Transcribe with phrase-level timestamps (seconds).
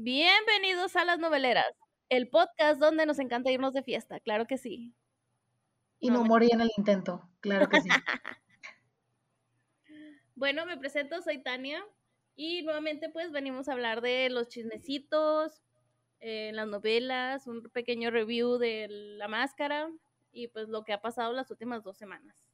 [0.00, 1.74] Bienvenidos a Las Noveleras,
[2.08, 4.94] el podcast donde nos encanta irnos de fiesta, claro que sí.
[5.98, 7.88] Y no, morí en el intento, claro que sí.
[10.36, 11.84] bueno, me presento, soy Tania
[12.36, 15.64] y nuevamente pues venimos a hablar de los chismecitos,
[16.20, 19.90] eh, las novelas, un pequeño review de La Máscara
[20.30, 22.46] y pues lo que ha pasado las últimas dos semanas.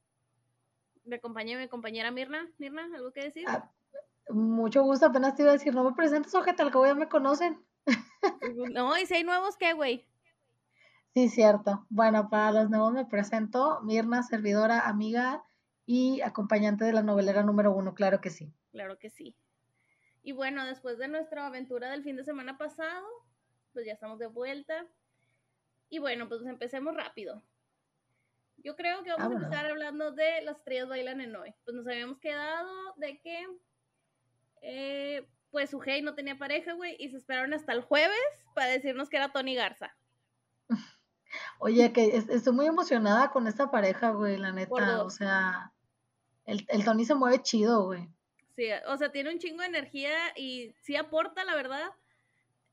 [1.03, 2.49] Me acompaña mi compañera Mirna.
[2.57, 3.45] Mirna, ¿algo que decir?
[3.47, 3.71] Ah,
[4.29, 7.09] mucho gusto, apenas te iba a decir, no me presentes, ojete, al que ya me
[7.09, 7.63] conocen.
[8.71, 10.05] no, y si hay nuevos, ¿qué, güey?
[11.13, 11.85] Sí, cierto.
[11.89, 15.45] Bueno, para los nuevos me presento, Mirna, servidora, amiga
[15.85, 18.51] y acompañante de la novelera número uno, claro que sí.
[18.71, 19.35] Claro que sí.
[20.23, 23.05] Y bueno, después de nuestra aventura del fin de semana pasado,
[23.71, 24.87] pues ya estamos de vuelta.
[25.87, 27.43] Y bueno, pues empecemos rápido.
[28.57, 31.53] Yo creo que vamos a empezar hablando de las estrellas bailan en hoy.
[31.63, 33.45] Pues nos habíamos quedado de que
[34.61, 38.19] eh, pues su hey no tenía pareja, güey, y se esperaron hasta el jueves
[38.53, 39.95] para decirnos que era Tony Garza.
[41.59, 45.03] Oye, que estoy muy emocionada con esta pareja, güey, la neta.
[45.03, 45.71] O sea,
[46.45, 48.09] el, el Tony se mueve chido, güey.
[48.55, 51.89] Sí, o sea, tiene un chingo de energía y sí aporta, la verdad.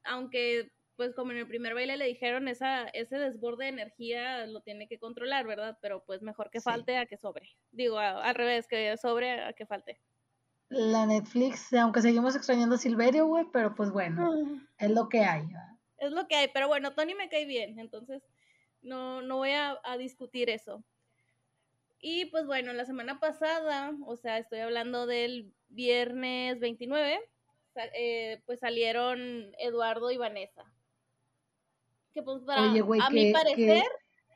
[0.05, 4.60] Aunque, pues como en el primer baile le dijeron, esa, ese desborde de energía lo
[4.60, 5.78] tiene que controlar, ¿verdad?
[5.80, 7.48] Pero pues mejor que falte a que sobre.
[7.72, 10.00] Digo, al revés, que sobre a que falte
[10.73, 14.67] la Netflix, aunque seguimos extrañando a Silverio, güey, pero pues bueno, ah.
[14.78, 15.45] es lo que hay.
[15.98, 18.23] Es lo que hay, pero bueno, Tony me cae bien, entonces
[18.81, 20.83] no, no voy a, discutir eso.
[22.00, 27.20] Y pues bueno, la semana pasada, o sea, estoy hablando del viernes 29,
[27.95, 30.65] eh, pues salieron Eduardo y Vanessa.
[32.12, 33.84] Que pues para, a mi parecer,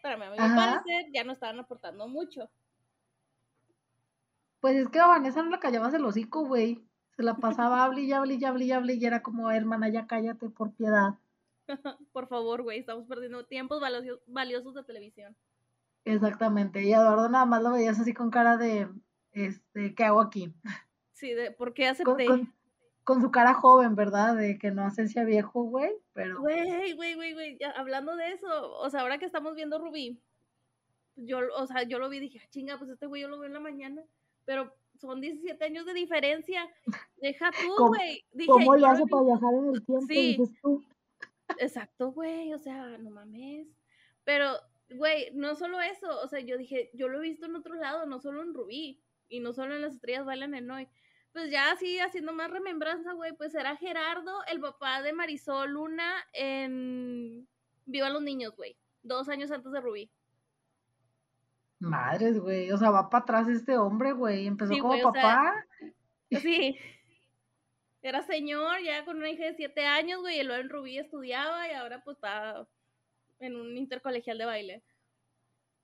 [0.02, 2.48] para mi parecer, ya no estaban aportando mucho.
[4.66, 6.82] Pues es que a Vanessa no la callabas el hocico, güey.
[7.14, 10.08] Se la pasaba, hable y hable y hable y hable y era como, hermana, ya
[10.08, 11.20] cállate por piedad.
[12.12, 13.80] por favor, güey, estamos perdiendo tiempos
[14.26, 15.36] valiosos, de televisión.
[16.04, 18.88] Exactamente, y Eduardo nada más lo veías así con cara de,
[19.30, 20.52] este, ¿qué hago aquí?
[21.12, 22.26] Sí, de, ¿por qué acepté?
[22.26, 22.52] Con,
[23.04, 24.34] con, su cara joven, ¿verdad?
[24.34, 26.40] De que no sea viejo, güey, pero...
[26.40, 30.20] Güey, güey, güey, güey, hablando de eso, o sea, ahora que estamos viendo Rubí,
[31.14, 33.38] yo, o sea, yo lo vi y dije, ah, chinga, pues este güey yo lo
[33.38, 34.02] veo en la mañana
[34.46, 36.66] pero son 17 años de diferencia.
[37.16, 38.24] Deja tú, güey.
[38.46, 40.06] ¿Cómo le hace para viajar en el tiempo?
[40.08, 40.38] Sí.
[40.62, 40.82] tú?
[41.58, 43.68] Exacto, güey, o sea, no mames.
[44.24, 44.52] Pero,
[44.90, 48.06] güey, no solo eso, o sea, yo dije, yo lo he visto en otro lado,
[48.06, 50.88] no solo en Rubí, y no solo en las estrellas bailan en hoy.
[51.32, 56.14] Pues ya así, haciendo más remembranza, güey, pues era Gerardo, el papá de Marisol Luna
[56.32, 57.46] en
[57.84, 60.10] Viva los Niños, güey, dos años antes de Rubí.
[61.78, 62.70] Madres, güey.
[62.70, 64.46] O sea, va para atrás este hombre, güey.
[64.46, 65.54] Empezó como papá.
[66.30, 66.76] sí.
[68.02, 70.40] Era señor, ya con una hija de siete años, güey.
[70.40, 72.66] Y luego en Rubí estudiaba y ahora pues está
[73.40, 74.82] en un intercolegial de baile.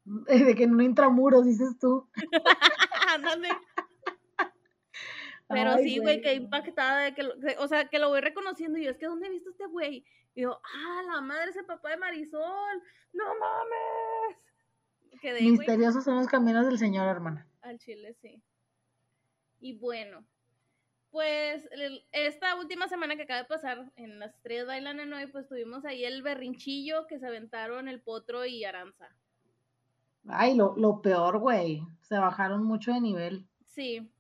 [0.49, 2.09] De que en un intramuros, dices tú.
[3.09, 3.49] Ándale.
[5.49, 7.29] Pero sí, güey, que impactada de que,
[7.59, 10.05] o sea, que lo voy reconociendo y yo, es que ¿dónde he visto este güey?
[10.35, 12.83] Y yo, ah, la madre es el papá de Marisol,
[13.13, 14.39] no mames.
[15.23, 17.47] Misteriosos son los caminos del Señor, hermana.
[17.61, 18.43] Al chile, sí.
[19.61, 20.25] Y bueno,
[21.11, 21.69] pues
[22.11, 25.85] esta última semana que acaba de pasar en las estrellas bailan en hoy, pues tuvimos
[25.85, 29.15] ahí el berrinchillo que se aventaron el potro y Aranza.
[30.27, 31.83] Ay, lo, lo peor, güey.
[32.01, 33.47] Se bajaron mucho de nivel.
[33.67, 34.11] Sí.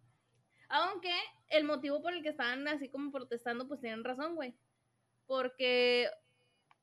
[0.68, 1.12] Aunque
[1.48, 4.54] el motivo por el que estaban así como protestando, pues tienen razón, güey.
[5.26, 6.08] Porque,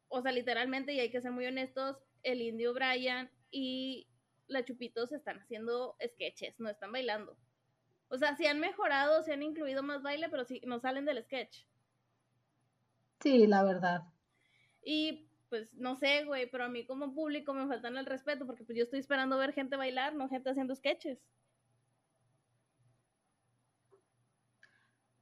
[0.07, 4.07] o sea, literalmente, y hay que ser muy honestos, el indio Brian y
[4.47, 7.37] la Chupitos están haciendo sketches, no están bailando.
[8.09, 11.23] O sea, sí han mejorado, se han incluido más baile, pero sí no salen del
[11.23, 11.65] sketch.
[13.19, 14.03] Sí, la verdad.
[14.83, 18.63] Y pues no sé, güey, pero a mí como público me faltan el respeto porque
[18.63, 21.19] pues yo estoy esperando ver gente bailar, no gente haciendo sketches.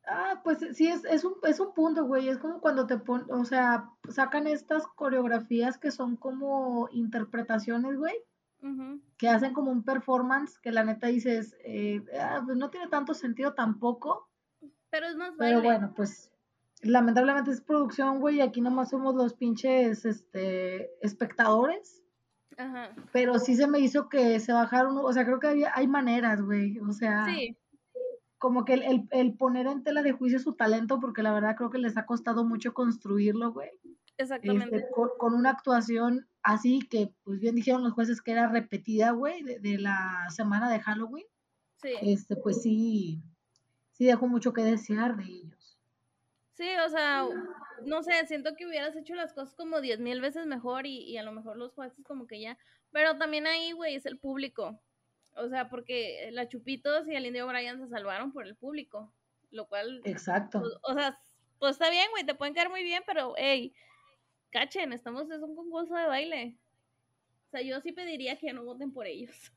[0.08, 2.30] Ah, pues sí, es, es, un, es un punto, güey.
[2.30, 8.16] Es como cuando te ponen, o sea, sacan estas coreografías que son como interpretaciones, güey
[9.18, 13.14] que hacen como un performance que la neta dices, eh, ah, pues no tiene tanto
[13.14, 14.30] sentido tampoco.
[14.90, 16.32] Pero es más Pero bueno, pues
[16.82, 22.04] lamentablemente es producción, güey, y aquí nomás somos los pinches este, espectadores.
[22.58, 22.96] Ajá.
[23.12, 26.42] Pero sí se me hizo que se bajaron, o sea, creo que había, hay maneras,
[26.42, 27.28] güey, o sea,
[28.38, 31.70] como que el, el, poner en tela de juicio su talento, porque la verdad creo
[31.70, 33.70] que les ha costado mucho construirlo, güey.
[34.18, 34.78] Exactamente.
[34.78, 39.44] Este, con, una actuación así que, pues bien dijeron los jueces que era repetida, güey,
[39.44, 41.26] de, la semana de Halloween.
[41.82, 41.90] Sí.
[42.02, 43.22] Este, pues sí,
[43.92, 45.78] sí dejó mucho que desear de ellos.
[46.54, 47.28] Sí, o sea,
[47.86, 51.18] no sé, siento que hubieras hecho las cosas como diez mil veces mejor y, y
[51.18, 52.58] a lo mejor los jueces como que ya,
[52.92, 54.80] pero también ahí, güey, es el público.
[55.38, 59.12] O sea, porque la Chupitos y el Indio Brian se salvaron por el público,
[59.52, 60.02] lo cual...
[60.04, 60.60] Exacto.
[60.60, 61.20] Pues, o sea,
[61.60, 63.74] pues está bien, güey, te pueden caer muy bien, pero, hey,
[64.52, 66.58] cachen, estamos, es un concurso de baile.
[67.48, 69.52] O sea, yo sí pediría que no voten por ellos.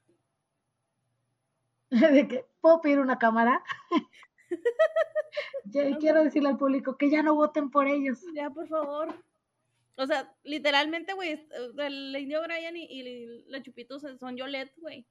[1.91, 3.63] ¿De que ¿Puedo pedir una cámara?
[6.01, 8.21] quiero decirle al público que ya no voten por ellos.
[8.35, 9.15] Ya, por favor.
[9.97, 11.47] O sea, literalmente, güey,
[11.79, 15.07] el indio Brian y, la Chupitos son Yolette, güey.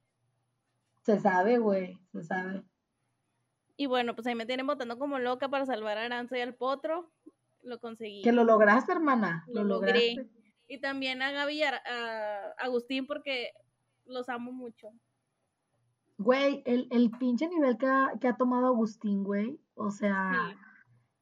[1.02, 2.64] Se sabe, güey, se sabe.
[3.78, 6.54] Y bueno, pues ahí me tienen votando como loca para salvar a Aranza y al
[6.54, 7.10] Potro.
[7.64, 8.22] Lo conseguí.
[8.22, 9.46] Que lo lograste, hermana.
[9.48, 10.30] Lo, logré.
[10.68, 11.82] Y también a Gaby y a
[12.58, 13.52] Agustín porque
[14.06, 14.90] los amo mucho.
[16.18, 19.60] Güey, el, el pinche nivel que ha, que ha tomado Agustín, güey.
[19.76, 20.58] O sea,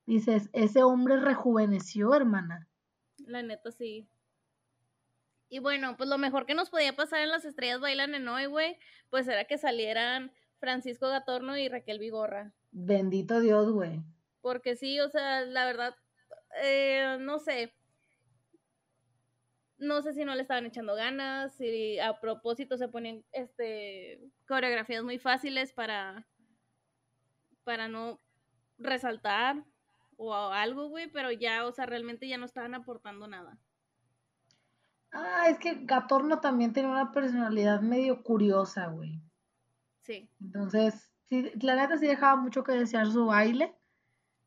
[0.07, 2.67] dices, ese hombre rejuveneció, hermana.
[3.19, 4.09] La neta, sí.
[5.49, 8.45] Y bueno, pues lo mejor que nos podía pasar en las estrellas bailan en hoy,
[8.45, 8.77] güey,
[9.09, 12.53] pues era que salieran Francisco Gatorno y Raquel Vigorra.
[12.71, 14.01] Bendito Dios, güey.
[14.41, 15.95] Porque sí, o sea, la verdad,
[16.61, 17.73] eh, no sé,
[19.77, 25.03] no sé si no le estaban echando ganas, si a propósito se ponían este coreografías
[25.03, 26.27] muy fáciles para
[27.63, 28.19] para no
[28.77, 29.63] resaltar
[30.15, 33.59] o algo, güey, pero ya, o sea, realmente ya no estaban aportando nada.
[35.11, 39.21] Ah, es que Gatorno también tiene una personalidad medio curiosa, güey.
[40.01, 40.29] Sí.
[40.41, 43.75] Entonces, sí, la neta sí dejaba mucho que desear su baile.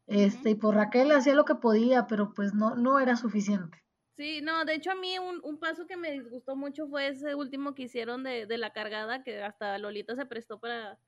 [0.07, 3.79] Este, y por Raquel hacía lo que podía, pero pues no, no era suficiente.
[4.17, 7.35] Sí, no, de hecho a mí un, un, paso que me disgustó mucho fue ese
[7.35, 10.99] último que hicieron de, de la cargada, que hasta Lolita se prestó para...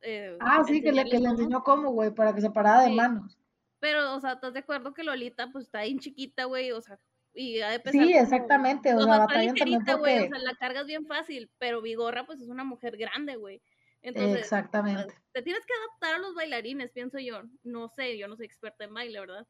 [0.00, 2.90] Eh, ah, sí, que le, que le enseñó cómo, güey, para que se parara de
[2.90, 3.38] manos.
[3.80, 6.72] Pero, o sea, ¿estás de acuerdo que Lolita, pues, está bien chiquita, güey?
[6.72, 6.98] O sea,
[7.38, 10.22] y ha de pesar Sí, exactamente, o, sea, batallan también porque...
[10.22, 13.62] O sea, la carga es bien fácil, pero Vigorra, pues, es una mujer grande, güey.
[14.02, 15.14] Entonces, Exactamente.
[15.30, 17.42] Te tienes que adaptar a los bailarines, pienso yo.
[17.62, 19.46] No sé, yo no soy experta en baile, ¿verdad?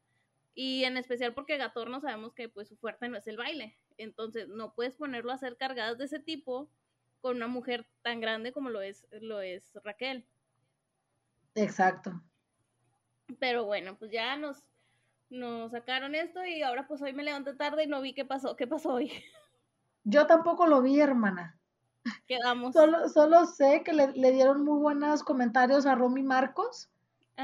[0.54, 3.78] Y en especial porque Gatorno sabemos que pues su fuerte no es el baile.
[3.96, 6.70] Entonces no puedes ponerlo a hacer cargadas de ese tipo
[7.22, 10.26] con una mujer tan grande como lo es, lo es Raquel.
[11.54, 12.22] Exacto.
[13.38, 14.62] Pero bueno, pues ya nos,
[15.30, 18.56] nos sacaron esto y ahora pues hoy me levanté tarde y no vi qué pasó.
[18.56, 19.12] ¿Qué pasó hoy?
[20.04, 21.58] Yo tampoco lo vi, hermana.
[22.26, 22.72] Quedamos.
[22.72, 26.88] Solo, solo sé que le, dieron muy buenos comentarios a Romy Marcos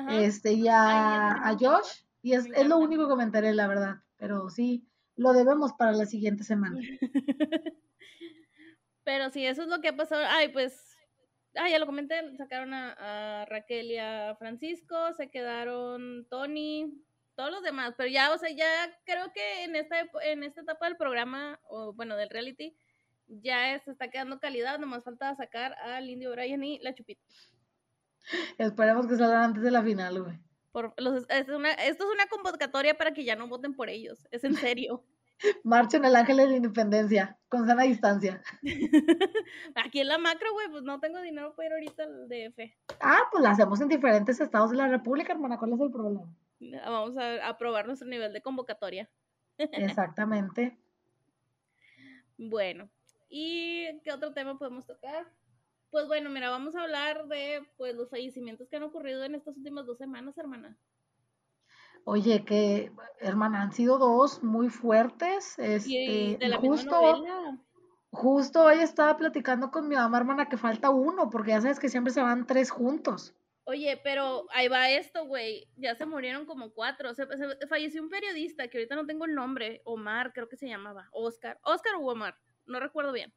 [0.08, 2.04] este, y a Josh.
[2.22, 3.96] Y es, es lo único que me la verdad.
[4.16, 4.86] Pero sí,
[5.16, 6.80] lo debemos para la siguiente semana.
[9.04, 10.24] Pero sí, eso es lo que ha pasado.
[10.28, 10.96] Ay, pues,
[11.54, 17.04] ay, ya lo comenté, sacaron a, Raquel y a Francisco, se quedaron Tony,
[17.34, 18.66] todos los demás, pero ya, o sea, ya
[19.04, 22.76] creo que en esta, en esta etapa del programa, o bueno, del reality,
[23.26, 27.22] ya se está quedando calidad, nomás falta sacar al Indio Brian y la Chupita.
[28.58, 30.38] Esperemos que salgan antes de la final, güey
[30.74, 35.04] esto es una convocatoria para que ya no voten por ellos, es en serio.
[35.64, 38.42] Marchen el Ángel de la Independencia, con sana distancia.
[39.74, 42.58] Aquí en la macro, güey, pues no tengo dinero para ir ahorita al DF.
[43.00, 46.22] Ah, pues la hacemos en diferentes estados de la República, hermana, ¿cuál es el problema?
[46.84, 49.08] Vamos a, a probar nuestro nivel de convocatoria.
[49.58, 50.76] Exactamente.
[52.38, 52.88] bueno,
[53.28, 55.26] ¿y qué otro tema podemos tocar?
[55.90, 59.56] Pues bueno, mira, vamos a hablar de pues los fallecimientos que han ocurrido en estas
[59.56, 60.76] últimas dos semanas, hermana.
[62.04, 65.58] Oye, que, hermana, han sido dos muy fuertes.
[65.58, 67.24] Este, de la justo,
[68.10, 71.88] justo hoy estaba platicando con mi mamá, hermana, que falta uno, porque ya sabes que
[71.88, 73.34] siempre se van tres juntos.
[73.66, 75.66] Oye, pero ahí va esto, güey.
[75.76, 77.14] Ya se murieron como cuatro.
[77.14, 77.26] Se,
[77.66, 79.80] falleció un periodista que ahorita no tengo el nombre.
[79.84, 81.08] Omar, creo que se llamaba.
[81.12, 81.58] Oscar.
[81.62, 82.36] Oscar o Omar.
[82.66, 83.32] No recuerdo bien.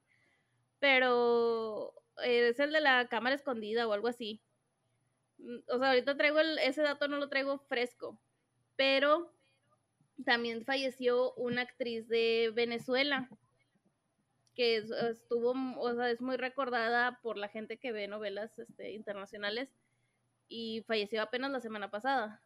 [0.79, 1.93] Pero
[2.23, 4.41] es el de la cámara escondida o algo así.
[5.37, 8.19] Mm, o sea, ahorita traigo el, ese dato, no lo traigo fresco,
[8.75, 9.31] pero
[10.25, 13.29] también falleció una actriz de Venezuela
[14.55, 19.69] que estuvo, o sea, es muy recordada por la gente que ve novelas este, internacionales
[20.49, 22.41] y falleció apenas la semana pasada,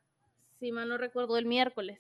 [0.60, 2.00] si mal no recuerdo, el miércoles.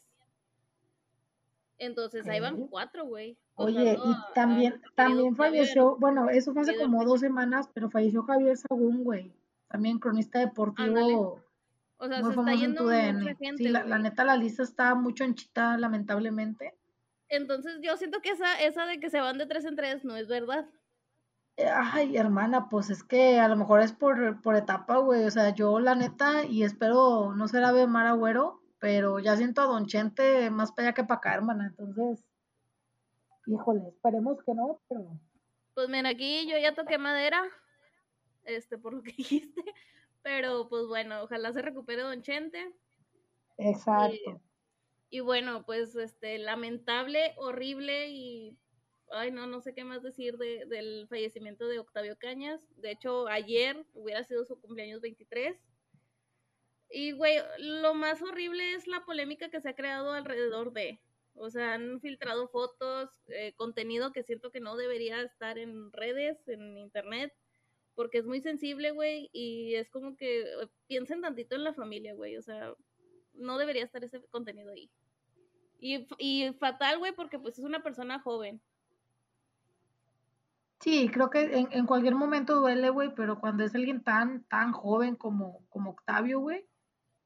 [1.77, 3.37] Entonces ahí van cuatro, güey.
[3.55, 8.55] Oye, y también, también falleció, bueno, eso fue hace como dos semanas, pero falleció Javier
[8.55, 9.33] Sagún, güey.
[9.67, 11.41] También cronista deportivo.
[11.97, 13.57] O sea, se está yendo mucha gente.
[13.57, 16.75] Sí, la, neta, la lista está mucho anchita, lamentablemente.
[17.29, 20.15] Entonces yo siento que esa, esa de que se van de tres en tres no
[20.15, 20.67] es verdad.
[21.57, 25.23] Eh, ay, hermana, pues es que a lo mejor es por, por etapa, güey.
[25.25, 29.61] O sea, yo la neta, y espero no ser Ave Mar Agüero, pero ya siento
[29.61, 32.25] a Don Chente más para allá que para acá, hermana, entonces,
[33.45, 35.19] híjole, esperemos que no, pero...
[35.75, 37.43] Pues mira, aquí yo ya toqué madera,
[38.43, 39.63] este, por lo que dijiste,
[40.23, 42.73] pero pues bueno, ojalá se recupere Don Chente.
[43.57, 44.41] Exacto.
[45.11, 48.57] Y, bueno, pues este, lamentable, horrible y
[49.11, 52.61] ay no, no sé qué más decir de, del fallecimiento de Octavio Cañas.
[52.77, 55.57] De hecho, ayer hubiera sido su cumpleaños 23.
[56.89, 60.99] Y, güey, lo más horrible es la polémica que se ha creado alrededor de.
[61.35, 66.47] O sea, han filtrado fotos, eh, contenido que siento que no debería estar en redes,
[66.47, 67.33] en internet
[67.95, 72.13] porque es muy sensible, güey, y es como que eh, piensen tantito en la familia,
[72.13, 72.73] güey, o sea,
[73.33, 74.89] no debería estar ese contenido ahí.
[75.79, 78.61] Y, y fatal, güey, porque pues es una persona joven.
[80.81, 84.71] Sí, creo que en, en cualquier momento duele, güey, pero cuando es alguien tan, tan
[84.71, 86.65] joven como, como Octavio, güey,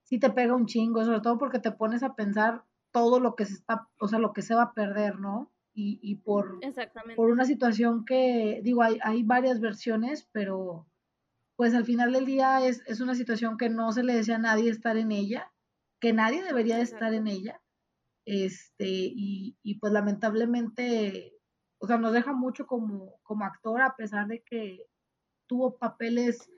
[0.03, 3.45] sí te pega un chingo, sobre todo porque te pones a pensar todo lo que
[3.45, 5.51] se está, o sea, lo que se va a perder, ¿no?
[5.75, 6.59] y, y por,
[7.15, 10.87] por una situación que, digo, hay, hay varias versiones, pero
[11.57, 14.39] pues al final del día es, es, una situación que no se le desea a
[14.39, 15.51] nadie estar en ella,
[15.99, 17.61] que nadie debería de estar en ella,
[18.25, 21.33] este, y, y, pues lamentablemente,
[21.85, 24.87] o sea, nos deja mucho como, como actor, a pesar de que
[25.45, 26.49] tuvo papeles,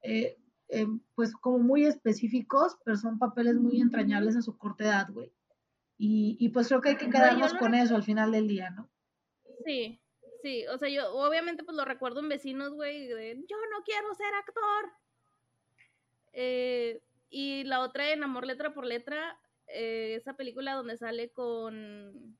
[0.00, 0.38] eh,
[0.68, 5.32] eh, pues como muy específicos, pero son papeles muy entrañables a su corta edad, güey.
[5.98, 8.88] Y, pues creo que hay que quedarnos con eso al final del día, ¿no?
[9.64, 10.00] Sí,
[10.40, 14.14] sí, o sea, yo obviamente pues lo recuerdo en vecinos, güey, de yo no quiero
[14.14, 14.92] ser actor.
[16.32, 22.38] Eh, y la otra en Amor Letra por Letra, eh, esa película donde sale con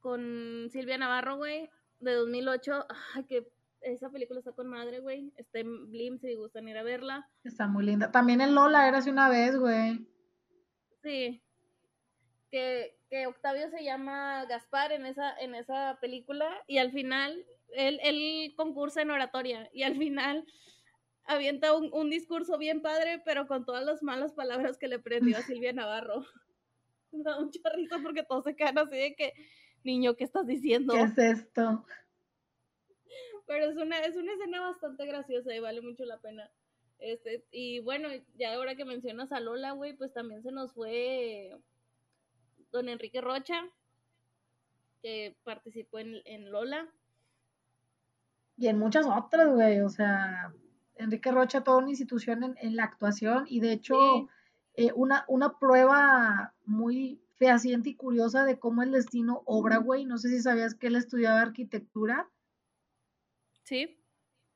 [0.00, 2.86] con Silvia Navarro, güey, de 2008.
[3.14, 3.46] Ay, que
[3.82, 5.32] esa película está con madre, güey.
[5.36, 7.28] Está en Blim, si gustan ir a verla.
[7.44, 8.10] Está muy linda.
[8.10, 10.06] También en Lola, era hace una vez, güey.
[11.02, 11.42] Sí.
[12.50, 18.00] Que, que, Octavio se llama Gaspar en esa, en esa película y al final él,
[18.02, 20.44] él concursa en oratoria y al final
[21.26, 25.38] avienta un, un, discurso bien padre, pero con todas las malas palabras que le prendió
[25.38, 26.24] a Silvia Navarro.
[27.12, 29.34] da un risa porque todos se quedan así de que,
[29.84, 30.94] niño, ¿qué estás diciendo?
[30.94, 31.84] ¿Qué es esto?
[33.46, 36.50] Pero es una, es una escena bastante graciosa y vale mucho la pena.
[36.98, 41.56] Este, y bueno, ya ahora que mencionas a Lola, güey, pues también se nos fue
[42.70, 43.64] don Enrique Rocha,
[45.02, 46.88] que participó en, Lola.
[48.56, 50.52] Y en muchas otras, güey, o sea,
[50.96, 54.28] Enrique Rocha, toda una institución en, la actuación y de hecho
[54.74, 60.04] eh, una, una prueba muy fehaciente y curiosa de cómo el destino obra, güey.
[60.04, 62.30] No sé si sabías que él estudiaba arquitectura.
[63.64, 63.96] Sí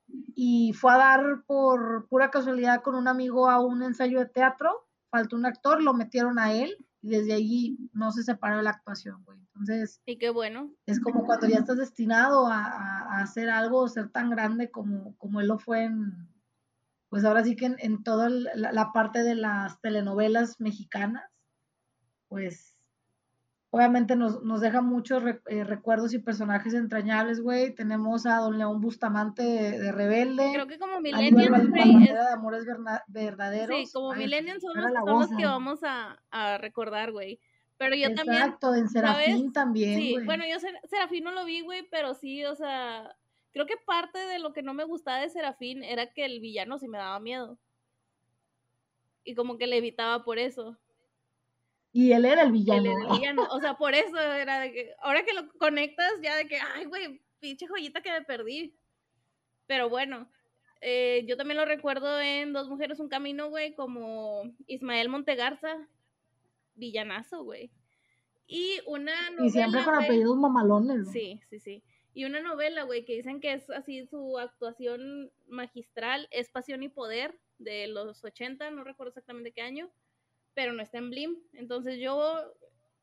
[0.07, 4.87] y fue a dar por pura casualidad con un amigo a un ensayo de teatro,
[5.11, 8.71] faltó un actor, lo metieron a él y desde allí no se separó de la
[8.71, 9.39] actuación, güey.
[9.39, 10.01] Entonces...
[10.07, 10.73] Y qué bueno.
[10.87, 15.49] Es como cuando ya estás destinado a, hacer algo, ser tan grande como, como él
[15.49, 16.29] lo fue en,
[17.09, 21.31] pues ahora sí que en, en toda la parte de las telenovelas mexicanas,
[22.29, 22.74] pues
[23.75, 27.75] Obviamente nos, nos deja muchos eh, recuerdos y personajes entrañables, güey.
[27.75, 30.49] Tenemos a Don León Bustamante de, Rebelde.
[30.53, 32.07] Creo que como Millennials, güey.
[32.07, 32.67] de Amores
[33.09, 33.77] Verdaderos.
[33.77, 37.41] Sí, como Millennials son los que vamos a, a recordar, güey.
[37.77, 38.43] Pero yo también.
[38.45, 39.99] Exacto, en Serafín también.
[39.99, 43.17] Sí, bueno, yo Serafín no lo vi, güey, pero sí, o sea.
[43.53, 46.79] Creo que parte de lo que no me gustaba de Serafín era que el villano
[46.79, 47.59] sí me daba miedo.
[49.25, 50.79] Y como que le evitaba por eso.
[51.95, 52.91] Y él era el villano.
[53.53, 56.87] O sea, por eso era de que, ahora que lo conectas, ya de que, ay,
[56.87, 58.77] güey, pinche joyita que me perdí.
[59.69, 60.29] Pero bueno,
[60.81, 65.89] eh, yo también lo recuerdo en Dos Mujeres, Un Camino, güey, como Ismael Montegarza,
[66.75, 67.71] villanazo, güey.
[68.49, 69.47] Y una novela.
[69.47, 71.13] Y siempre con apellidos mamalones.
[71.13, 71.85] Sí, sí, sí.
[72.13, 76.89] Y una novela, güey, que dicen que es así su actuación magistral, es Pasión y
[76.89, 79.93] Poder, de los 80, no recuerdo exactamente qué año
[80.55, 81.37] pero no está en Blim.
[81.53, 82.55] Entonces yo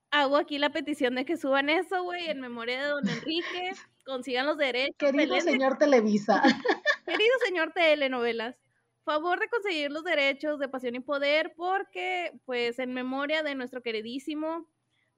[0.10, 3.72] hago aquí la petición de que suban eso, güey, en memoria de don Enrique,
[4.06, 4.96] consigan los derechos.
[4.98, 6.42] Querido señor Televisa.
[7.06, 8.56] Querido señor Telenovelas,
[9.04, 13.82] favor de conseguir los derechos de Pasión y Poder, porque, pues, en memoria de nuestro
[13.82, 14.68] queridísimo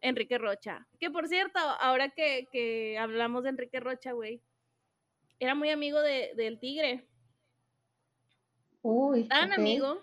[0.01, 0.87] Enrique Rocha.
[0.99, 4.41] Que por cierto, ahora que, hablamos de Enrique Rocha, güey,
[5.39, 7.07] era muy amigo de, del Tigre.
[8.81, 9.27] Uy.
[9.27, 10.01] Tan amigo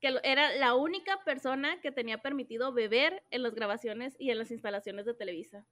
[0.00, 4.50] que era la única persona que tenía permitido beber en las grabaciones y en las
[4.50, 5.66] instalaciones de Televisa.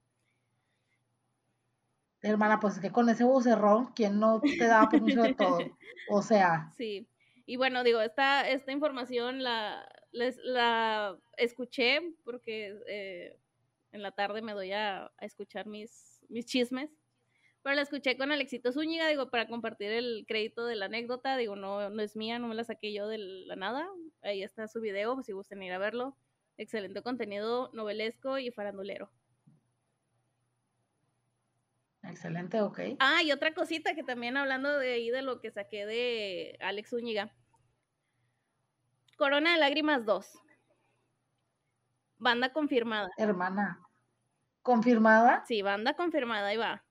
[2.21, 5.59] Hermana, pues es que con ese vocerrón, ¿quién no te daba permiso de todo?
[6.09, 6.71] O sea.
[6.77, 7.07] Sí.
[7.45, 13.39] Y bueno, digo, esta, esta información la, les, la escuché porque eh,
[13.91, 16.91] en la tarde me doy a, escuchar mis, mis chismes.
[17.61, 21.35] Pero la escuché con Alexito Zúñiga, digo, para compartir el crédito de la anécdota.
[21.35, 23.87] Digo, no, no es mía, no me la saqué yo de la nada.
[24.21, 26.17] Ahí está su video, si gustan ir a verlo.
[26.57, 29.11] Excelente contenido novelesco y farandulero.
[32.03, 32.79] Excelente, ok.
[32.99, 36.89] Ah, y otra cosita que también hablando de ahí de lo que saqué de Alex
[36.89, 37.33] Zúñiga.
[39.17, 40.39] Corona de Lágrimas 2.
[42.17, 43.09] Banda confirmada.
[43.17, 43.79] Hermana.
[44.61, 45.43] ¿Confirmada?
[45.45, 46.85] Sí, banda confirmada, ahí va.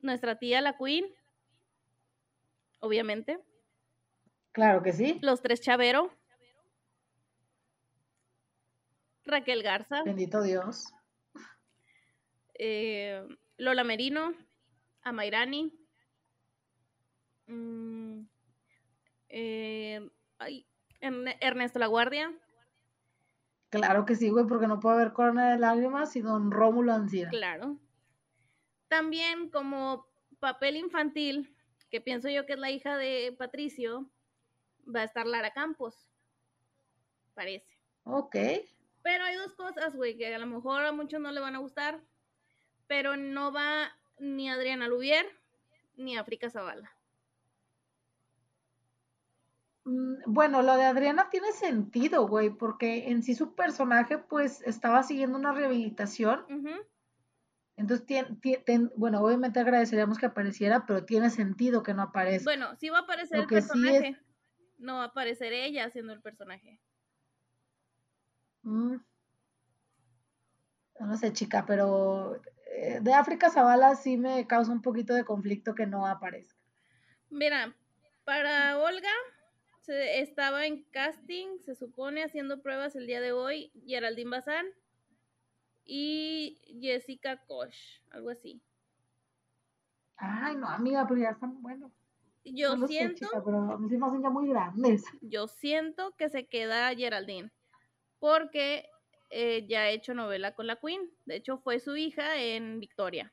[0.00, 1.06] Nuestra tía la Queen.
[2.80, 3.38] Obviamente.
[4.52, 5.18] Claro que sí.
[5.22, 6.10] Los tres Chavero.
[9.24, 10.02] Raquel Garza.
[10.04, 10.92] Bendito Dios.
[12.54, 13.26] Eh,
[13.58, 14.32] Lola Merino.
[15.02, 15.72] Amairani.
[17.46, 18.22] Mm,
[19.28, 20.08] eh,
[21.00, 22.32] Ernesto La Guardia.
[23.68, 27.30] Claro que sí, güey, porque no puede haber corona de lágrimas y don Rómulo Ancira.
[27.30, 27.78] Claro.
[28.88, 30.06] También como
[30.40, 31.54] papel infantil,
[31.90, 34.08] que pienso yo que es la hija de Patricio,
[34.94, 36.10] va a estar Lara Campos.
[37.34, 37.78] Parece.
[38.04, 38.36] Ok.
[39.02, 41.60] Pero hay dos cosas, güey, que a lo mejor a muchos no le van a
[41.60, 42.00] gustar,
[42.86, 45.26] pero no va ni Adriana Lubier
[45.96, 46.90] ni África Zavala.
[49.84, 55.02] Mm, bueno, lo de Adriana tiene sentido, güey, porque en sí su personaje pues estaba
[55.02, 56.44] siguiendo una rehabilitación.
[57.76, 62.44] Entonces, tiene, bueno, obviamente agradeceríamos que apareciera, pero tiene sentido que no aparezca.
[62.44, 64.18] Bueno, sí va a aparecer el personaje.
[64.78, 66.80] No va a aparecer ella haciendo el personaje.
[68.62, 68.96] Mm.
[71.00, 72.40] No sé, chica, pero
[72.74, 76.58] eh, de África Zavala sí me causa un poquito de conflicto que no aparezca.
[77.28, 77.74] Mira,
[78.24, 79.12] para Olga
[79.86, 84.66] estaba en casting, se supone, haciendo pruebas el día de hoy, Geraldine Bazán
[85.86, 87.74] y Jessica Koch,
[88.10, 88.60] algo así.
[90.16, 91.92] Ay, no, amiga, pero ya están buenos.
[92.44, 93.28] Yo siento.
[93.44, 95.04] pero se me hacen ya muy grandes.
[95.20, 97.50] Yo siento que se queda Geraldine.
[98.18, 98.88] Porque
[99.30, 101.10] eh, ya ha hecho novela con la Queen.
[101.24, 103.32] De hecho, fue su hija en Victoria.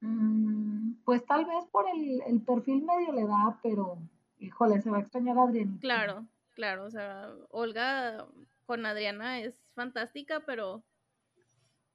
[0.00, 3.98] Mm, pues tal vez por el, el perfil medio le da, pero
[4.38, 5.78] híjole, se va a extrañar a Adriana.
[5.80, 8.26] Claro, claro, o sea, Olga
[8.66, 10.84] con Adriana es fantástica, pero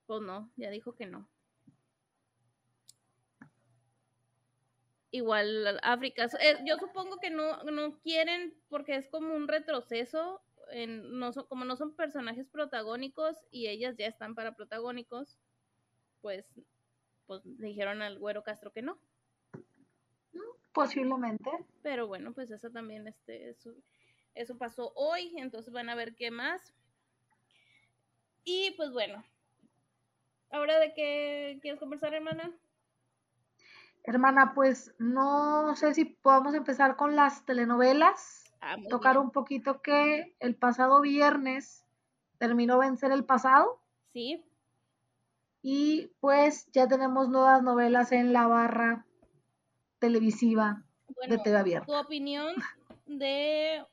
[0.05, 1.29] pues no, ya dijo que no.
[5.11, 11.17] Igual África, eh, yo supongo que no, no quieren porque es como un retroceso, en,
[11.17, 15.37] no como no son personajes protagónicos y ellas ya están para protagónicos,
[16.21, 16.45] pues,
[17.25, 18.99] pues dijeron al güero Castro que no.
[20.73, 21.49] Posiblemente.
[21.81, 23.73] Pero bueno, pues eso también, este, eso,
[24.35, 26.73] eso pasó hoy, entonces van a ver qué más.
[28.49, 29.25] Y pues bueno,
[30.51, 32.49] ahora de qué quieres conversar, hermana.
[34.05, 38.45] Hermana, pues no sé si podamos empezar con las telenovelas.
[38.61, 41.85] Ah, tocar un poquito que el pasado viernes
[42.37, 43.81] terminó vencer el pasado.
[44.13, 44.41] Sí.
[45.61, 49.05] Y pues ya tenemos nuevas novelas en la barra
[49.99, 50.85] televisiva
[51.27, 51.85] de TV abierta.
[51.85, 52.55] Tu opinión
[53.07, 53.85] de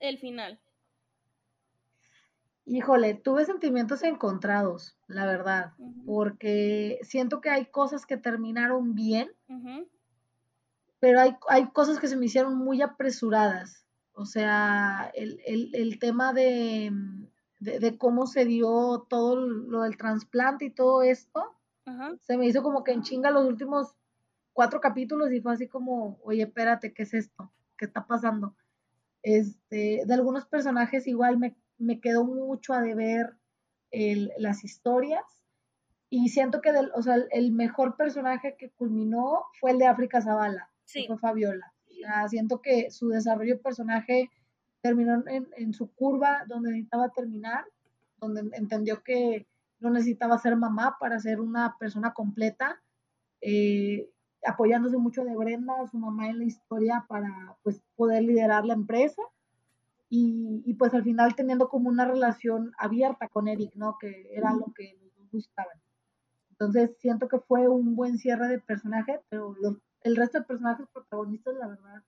[0.00, 0.60] el final.
[2.66, 5.72] Híjole, tuve sentimientos encontrados, la verdad,
[6.06, 9.30] porque siento que hay cosas que terminaron bien,
[10.98, 13.84] pero hay, hay, cosas que se me hicieron muy apresuradas.
[14.14, 16.90] O sea, el, el, el tema de,
[17.60, 21.54] de, cómo se dio todo lo del trasplante y todo esto,
[22.22, 23.94] se me hizo como que en chinga los últimos
[24.54, 27.52] cuatro capítulos y fue así como, oye, espérate, ¿qué es esto?
[27.76, 28.54] ¿Qué está pasando?
[29.22, 33.36] Este, de algunos personajes igual me, me quedó mucho a deber
[33.90, 35.22] el, las historias
[36.10, 40.20] y siento que del, o sea, el mejor personaje que culminó fue el de África
[40.20, 41.72] Zavala, que fue Fabiola.
[42.28, 44.30] siento que su desarrollo de personaje
[44.80, 47.64] terminó en, en, su curva donde necesitaba terminar,
[48.18, 49.46] donde entendió que
[49.80, 52.80] no necesitaba ser mamá para ser una persona completa.
[53.40, 54.10] Eh,
[54.46, 59.22] apoyándose mucho de Brenda, su mamá en la historia para pues poder liderar la empresa
[60.16, 63.98] y, y, pues al final teniendo como una relación abierta con Eric, ¿no?
[63.98, 65.76] Que era lo que nos gustaban.
[66.50, 69.56] Entonces siento que fue un buen cierre de personaje, pero
[70.02, 72.04] el resto de personajes protagonistas, la verdad,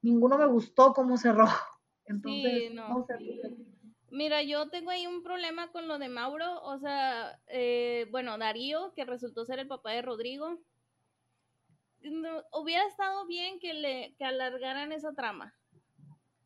[0.00, 1.44] ninguno me gustó cómo cerró.
[2.06, 3.06] Entonces, sí, no,
[4.10, 8.94] Mira, yo tengo ahí un problema con lo de Mauro, o sea, eh, bueno, Darío,
[8.94, 10.62] que resultó ser el papá de Rodrigo,
[12.52, 15.54] hubiera estado bien que le que alargaran esa trama.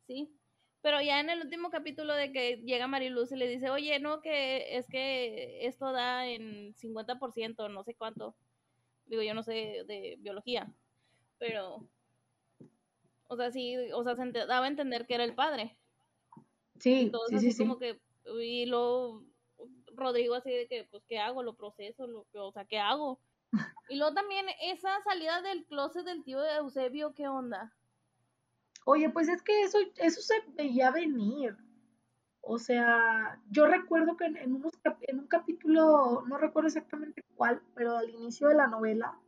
[0.07, 0.36] Sí.
[0.87, 4.21] Pero ya en el último capítulo de que llega Mariluz y le dice, oye, no,
[4.21, 8.37] que es que esto da en 50%, no sé cuánto.
[9.05, 10.71] Digo, yo no sé de biología,
[11.39, 11.85] pero,
[13.27, 15.77] o sea, sí, o sea, se daba a entender que era el padre.
[16.79, 17.99] Sí, sí, sí, como que,
[18.41, 19.25] y luego
[19.93, 21.43] Rodrigo así de que, pues, ¿qué hago?
[21.43, 23.19] Lo proceso, lo, o sea, ¿qué hago?
[23.89, 27.76] Y luego también esa salida del closet del tío de Eusebio, ¿qué onda?
[28.89, 31.57] Oye, pues es que eso, eso se veía venir.
[32.39, 34.71] O sea, yo recuerdo que en, unos,
[35.01, 39.19] en un capítulo, no recuerdo exactamente cuál, pero al inicio de la novela,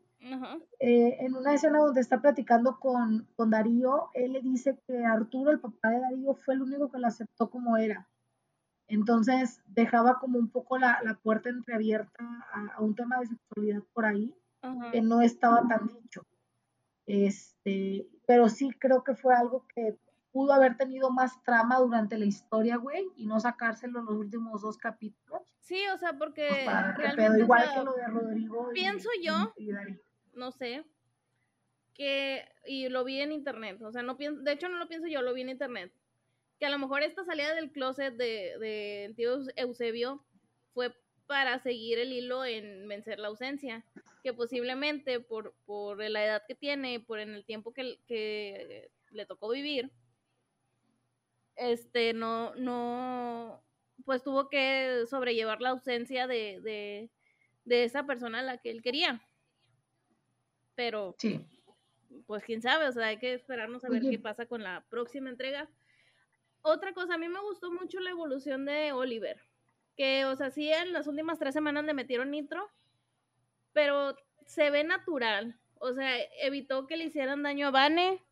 [0.80, 5.52] eh, en una escena donde está platicando con, con, Darío, él le dice que Arturo,
[5.52, 8.08] el papá de Darío, fue el único que lo aceptó como era.
[8.88, 14.06] Entonces dejaba como un poco la, la puerta entreabierta a, un tema de sexualidad por
[14.06, 14.34] ahí,
[14.94, 16.26] que no estaba tan dicho.
[17.10, 19.98] Este, pero sí creo que fue algo que
[20.32, 24.62] pudo haber tenido más trama durante la historia, güey, y no sacárselo en los últimos
[24.62, 25.42] dos capítulos.
[25.60, 28.70] Sí, o sea, porque pues realmente, igual que lo de Rodrigo.
[28.76, 29.52] Pienso yo,
[30.36, 30.86] no sé,
[31.96, 35.08] que, y lo vi en internet, o sea, no pienso, de hecho no lo pienso
[35.08, 35.92] yo, lo vi en internet,
[36.60, 40.24] que a lo mejor esta salida del closet de, de tío Eusebio
[40.76, 40.94] fue
[41.30, 43.86] para seguir el hilo en vencer la ausencia
[44.24, 49.26] que posiblemente por, por la edad que tiene, por en el tiempo que, que le
[49.28, 49.92] tocó vivir,
[51.56, 53.64] este, no, no,
[54.06, 57.12] pues tuvo que sobrellevar la ausencia de, de,
[57.64, 59.22] de esa persona a la que él quería.
[60.74, 61.46] Pero, sí.
[62.26, 65.30] pues quién sabe, o sea, hay que esperarnos a ver qué pasa con la próxima
[65.30, 65.70] entrega.
[66.64, 69.40] Otra cosa, a mí me gustó mucho la evolución de Oliver,
[70.00, 72.72] que, o sea, sí, en las últimas tres semanas le metieron nitro,
[73.74, 75.60] pero se ve natural.
[75.78, 78.24] O sea, evitó que le hicieran daño a Vane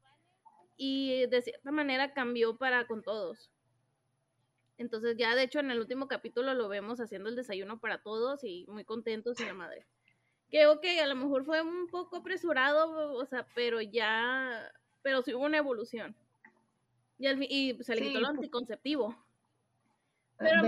[0.78, 3.52] y de cierta manera cambió para con todos.
[4.78, 8.46] Entonces ya de hecho en el último capítulo lo vemos haciendo el desayuno para todos
[8.46, 9.86] y muy contentos y la madre.
[10.50, 15.34] Que ok, a lo mejor fue un poco apresurado, o sea, pero ya, pero sí
[15.34, 16.16] hubo una evolución.
[17.20, 19.27] Y, y se le quitó lo anticonceptivo.
[20.38, 20.62] Pero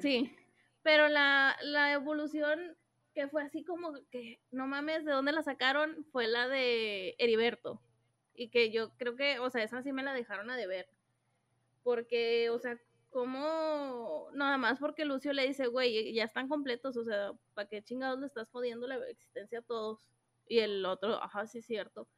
[0.00, 0.34] sí,
[0.82, 2.76] pero la, la evolución
[3.14, 6.04] que fue así como que, no mames, ¿de dónde la sacaron?
[6.12, 7.80] Fue la de Heriberto.
[8.34, 10.88] Y que yo creo que, o sea, esa sí me la dejaron a deber.
[11.82, 12.78] Porque, o sea,
[13.10, 17.82] como nada más porque Lucio le dice, güey, ya están completos, o sea, ¿para qué
[17.82, 20.08] chingados le estás jodiendo la existencia a todos?
[20.46, 22.08] Y el otro, ajá, sí es cierto.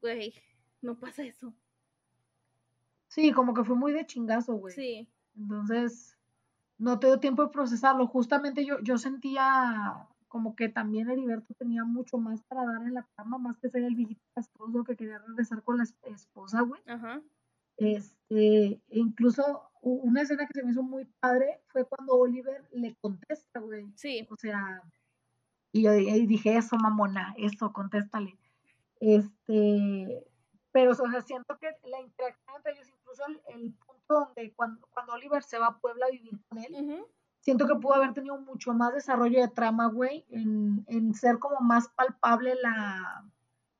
[0.00, 0.34] Güey,
[0.80, 1.54] no pasa eso.
[3.08, 4.74] Sí, como que fue muy de chingazo, güey.
[4.74, 5.08] Sí.
[5.36, 6.16] Entonces,
[6.78, 8.06] no te dio tiempo de procesarlo.
[8.06, 13.06] Justamente yo, yo sentía como que también Heriberto tenía mucho más para dar en la
[13.16, 16.82] cama, más que ser el viejito castroso que quería regresar con la esposa, güey.
[16.86, 17.22] Ajá.
[17.76, 22.94] Este, e incluso una escena que se me hizo muy padre fue cuando Oliver le
[22.96, 23.92] contesta, güey.
[23.96, 24.26] Sí.
[24.30, 24.82] O sea,
[25.72, 28.38] y yo dije, eso, mamona, eso, contéstale.
[29.00, 30.24] Este,
[30.70, 35.14] pero, o sea, siento que la interacción entre ellos, incluso el, punto donde cuando, cuando
[35.14, 37.04] Oliver se va a Puebla a vivir con él,
[37.40, 41.88] siento que pudo haber tenido mucho más desarrollo de trama, güey, en, ser como más
[41.88, 43.24] palpable la,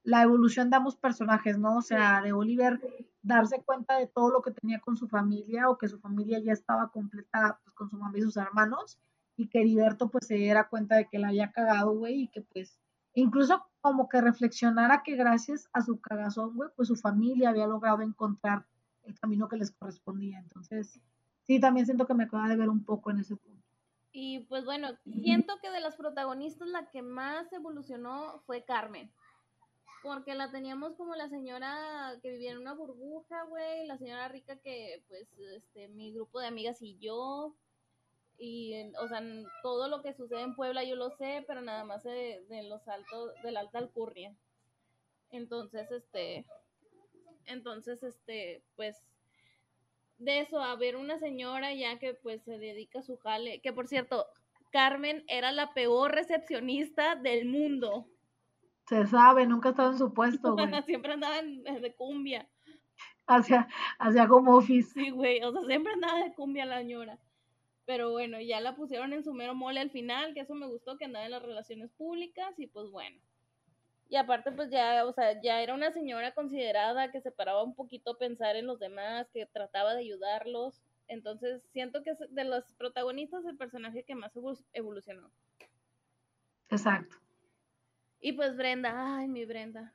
[0.02, 1.78] la, evolución de ambos personajes, ¿no?
[1.78, 2.80] O sea, de Oliver
[3.22, 6.52] darse cuenta de todo lo que tenía con su familia o que su familia ya
[6.52, 8.98] estaba completa pues, con su mamá y sus hermanos
[9.36, 12.42] y que Heriberto pues se diera cuenta de que la había cagado, güey, y que
[12.42, 12.78] pues
[13.14, 18.02] incluso como que reflexionara que gracias a su cagazón, güey, pues su familia había logrado
[18.02, 18.66] encontrar
[19.04, 20.38] el camino que les correspondía.
[20.38, 21.00] Entonces,
[21.42, 23.64] sí, también siento que me acaba de ver un poco en ese punto.
[24.12, 24.90] Y pues bueno,
[25.22, 29.10] siento que de las protagonistas la que más evolucionó fue Carmen.
[30.04, 34.56] Porque la teníamos como la señora que vivía en una burbuja, güey, la señora rica
[34.56, 37.56] que, pues, este, mi grupo de amigas y yo,
[38.38, 39.22] y, o sea,
[39.62, 43.32] todo lo que sucede en Puebla yo lo sé, pero nada más de, los altos,
[43.42, 44.34] de la alta alcurnia.
[45.30, 46.46] Entonces, este,
[47.46, 48.96] entonces, este, pues,
[50.18, 53.72] de eso a ver una señora ya que pues se dedica a su jale, que
[53.72, 54.26] por cierto,
[54.70, 58.06] Carmen era la peor recepcionista del mundo.
[58.88, 60.66] Se sabe, nunca estaba en su puesto, güey.
[60.86, 62.48] siempre andaba de cumbia.
[63.26, 64.92] Hacia, hacia como office.
[64.92, 67.18] Sí, güey, o sea, siempre andaba de cumbia la señora.
[67.86, 70.96] Pero bueno, ya la pusieron en su mero mole al final, que eso me gustó,
[70.96, 73.20] que andaba en las relaciones públicas y pues bueno.
[74.08, 77.74] Y aparte, pues ya, o sea, ya era una señora considerada que se paraba un
[77.74, 80.82] poquito a pensar en los demás, que trataba de ayudarlos.
[81.08, 84.32] Entonces, siento que es de los protagonistas el personaje que más
[84.72, 85.30] evolucionó.
[86.68, 87.16] Exacto.
[88.20, 89.94] Y pues Brenda, ay, mi Brenda.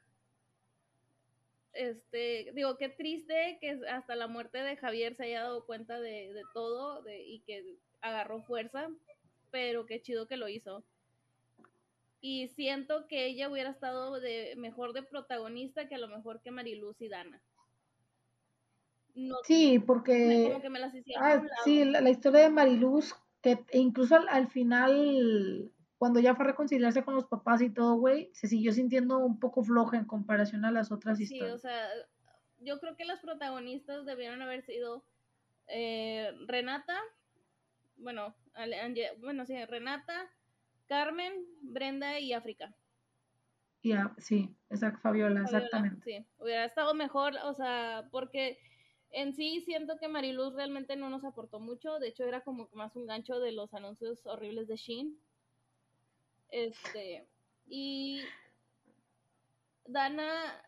[1.74, 6.34] este, digo, qué triste que hasta la muerte de Javier se haya dado cuenta de,
[6.34, 8.90] de todo y que agarró fuerza,
[9.52, 10.84] pero qué chido que lo hizo.
[12.22, 16.52] Y siento que ella hubiera estado de, mejor de protagonista que a lo mejor que
[16.52, 17.42] Mariluz y Dana.
[19.44, 20.50] sí, porque...
[20.50, 26.22] Como que me las ah, sí, la, historia de Mariluz, que incluso al final cuando
[26.22, 29.64] ya fue a reconciliarse con los papás y todo, güey, se siguió sintiendo un poco
[29.64, 31.50] floja en comparación a las otras historias.
[31.50, 31.90] Sí, o sea,
[32.60, 35.04] yo creo que las protagonistas debieron haber sido
[35.68, 36.98] eh, Renata,
[37.98, 38.34] bueno,
[39.20, 40.30] bueno, sí, Renata,
[40.90, 42.76] Carmen, Brenda y África.
[43.82, 46.02] Ya, sí, exacto, Fabiola, exactamente.
[46.04, 48.60] Sí, hubiera estado mejor, o sea, porque
[49.12, 52.98] en sí siento que Mariluz realmente no nos aportó mucho, de hecho era como más
[52.98, 55.18] un gancho de los anuncios horribles de Shein
[56.50, 57.28] este,
[57.68, 58.22] y
[59.86, 60.62] Dana,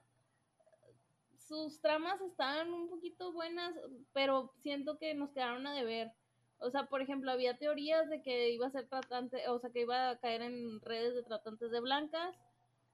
[1.37, 3.73] sus tramas estaban un poquito buenas,
[4.13, 6.13] pero siento que nos quedaron a deber.
[6.61, 9.81] O sea, por ejemplo, había teorías de que iba a ser tratante, o sea, que
[9.81, 12.35] iba a caer en redes de tratantes de blancas,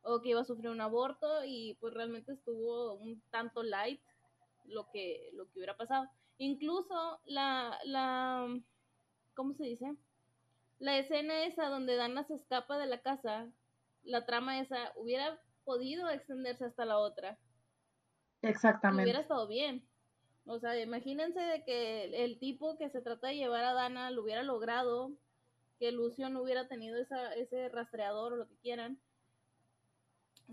[0.02, 4.02] o que iba a sufrir un aborto, y pues realmente estuvo un tanto light
[4.66, 6.10] lo que, lo que hubiera pasado.
[6.38, 8.48] Incluso la, la,
[9.36, 9.98] ¿cómo se dice?
[10.80, 13.50] la escena esa donde Dana se escapa de la casa,
[14.04, 17.38] la trama esa, hubiera podido extenderse hasta la otra.
[18.42, 19.04] Exactamente.
[19.04, 19.87] Hubiera estado bien.
[20.48, 24.24] O sea, imagínense de que el tipo que se trata de llevar a Dana lo
[24.24, 25.12] hubiera logrado,
[25.78, 28.98] que Lucio no hubiera tenido esa, ese rastreador o lo que quieran,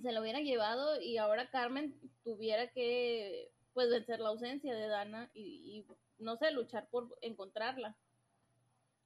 [0.02, 5.30] se lo hubiera llevado y ahora Carmen tuviera que pues vencer la ausencia de Dana
[5.32, 7.96] y, y no sé, luchar por encontrarla.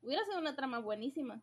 [0.02, 1.42] Hubiera sido una trama buenísima.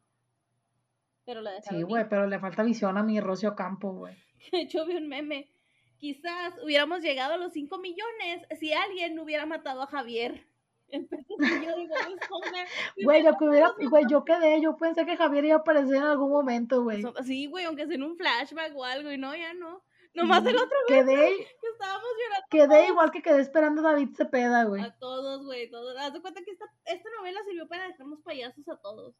[1.25, 4.15] Pero la Sí, güey, pero le falta visión a mi Rocio Campo, güey.
[4.51, 5.49] Hecho, vi un meme.
[5.97, 10.45] Quizás hubiéramos llegado a los 5 millones si alguien hubiera matado a Javier.
[10.91, 11.95] yo digo,
[13.03, 16.03] güey, yo que hubiera, güey, yo quedé, yo pensé que Javier iba a aparecer en
[16.03, 17.03] algún momento, güey.
[17.25, 19.83] Sí, güey, aunque sea en un flashback o algo, y no, ya no.
[20.13, 22.47] Nomás el otro quedé, que estábamos llorando.
[22.49, 24.81] Quedé igual que quedé esperando a David Cepeda, güey.
[24.81, 25.97] A todos, güey, todos.
[25.97, 29.13] Haz de cuenta que esta, esta novela sirvió para dejarnos payasos a todos.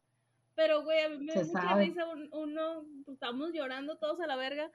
[0.54, 4.36] Pero, güey, a mí me da mucha risa uno, pues, estamos llorando todos a la
[4.36, 4.72] verga,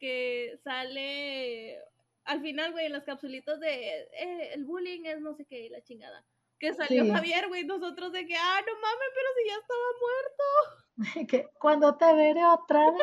[0.00, 1.78] que sale
[2.24, 5.82] al final, güey, en las capsulitas de eh, el bullying es no sé qué, la
[5.82, 6.24] chingada.
[6.58, 11.28] Que salió Javier, güey, nosotros de que, ah, no mames, pero si ya estaba muerto.
[11.28, 13.02] que cuando te veré otra vez,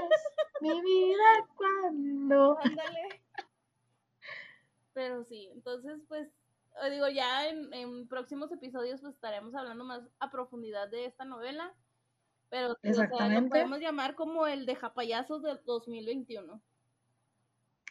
[0.62, 2.58] mi vida, cuando.
[2.62, 3.22] Ándale.
[4.94, 6.30] Pero sí, entonces, pues,
[6.84, 11.74] eh, digo, ya en, próximos episodios pues estaremos hablando más a profundidad de esta novela.
[12.50, 13.42] Pero Exactamente.
[13.42, 16.62] lo podemos llamar como el de Japayazos del 2021.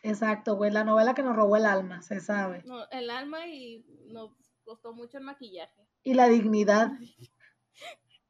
[0.06, 2.62] Exacto, güey, la novela que nos robó el alma, se sabe.
[2.64, 4.30] No, el alma y nos
[4.64, 5.84] costó mucho el maquillaje.
[6.04, 6.92] Y la dignidad.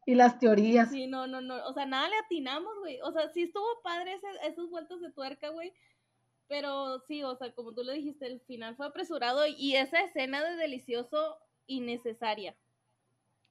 [0.09, 0.89] Y las teorías.
[0.89, 1.67] Sí, no, no, no.
[1.67, 3.01] O sea, nada le atinamos, güey.
[3.01, 5.73] O sea, sí estuvo padre ese, esos vueltos de tuerca, güey.
[6.47, 10.45] Pero sí, o sea, como tú le dijiste, el final fue apresurado y esa escena
[10.45, 12.55] de delicioso innecesaria.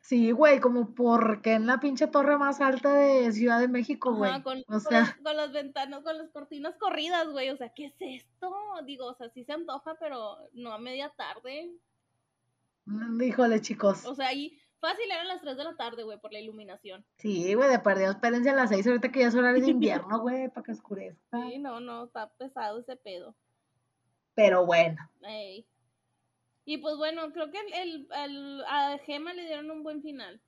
[0.07, 4.43] Sí, güey, como porque en la pinche torre más alta de Ciudad de México, güey.
[4.43, 5.17] Con, o sea...
[5.23, 7.49] con, las ventanas, con las cortinas corridas, güey.
[7.49, 8.53] O sea, ¿qué es esto?
[8.85, 11.71] Digo, o sea, sí se antoja, pero no a media tarde.
[12.85, 14.05] Mm, híjole, chicos.
[14.05, 17.03] O sea, ahí Fácil eran las 3 de la tarde, güey, por la iluminación.
[17.17, 20.19] Sí, güey, de perdido, espérense a las 6 ahorita que ya es horario de invierno,
[20.21, 21.41] güey, para que oscurezca.
[21.49, 23.35] Sí, no, no, está pesado ese pedo.
[24.35, 24.97] Pero bueno.
[26.65, 28.07] Y pues bueno, creo que el,
[28.67, 30.41] a Gema le dieron un buen final.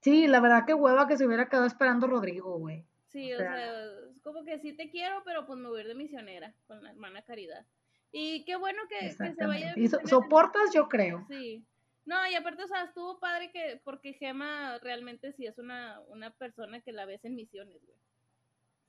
[0.00, 2.84] Sí, la verdad que hueva que se hubiera quedado esperando Rodrigo, güey.
[3.08, 5.88] Sí, o sea, es como que sí te quiero, pero pues me voy a ir
[5.88, 7.64] de misionera con la hermana Caridad.
[8.10, 9.72] Y qué bueno que, que se vaya.
[9.76, 11.24] Y soportas, yo creo.
[11.28, 11.64] Sí.
[12.04, 16.30] No, y aparte, o sea, estuvo padre que, porque Gema realmente sí es una, una
[16.30, 17.98] persona que la ves en misiones, güey.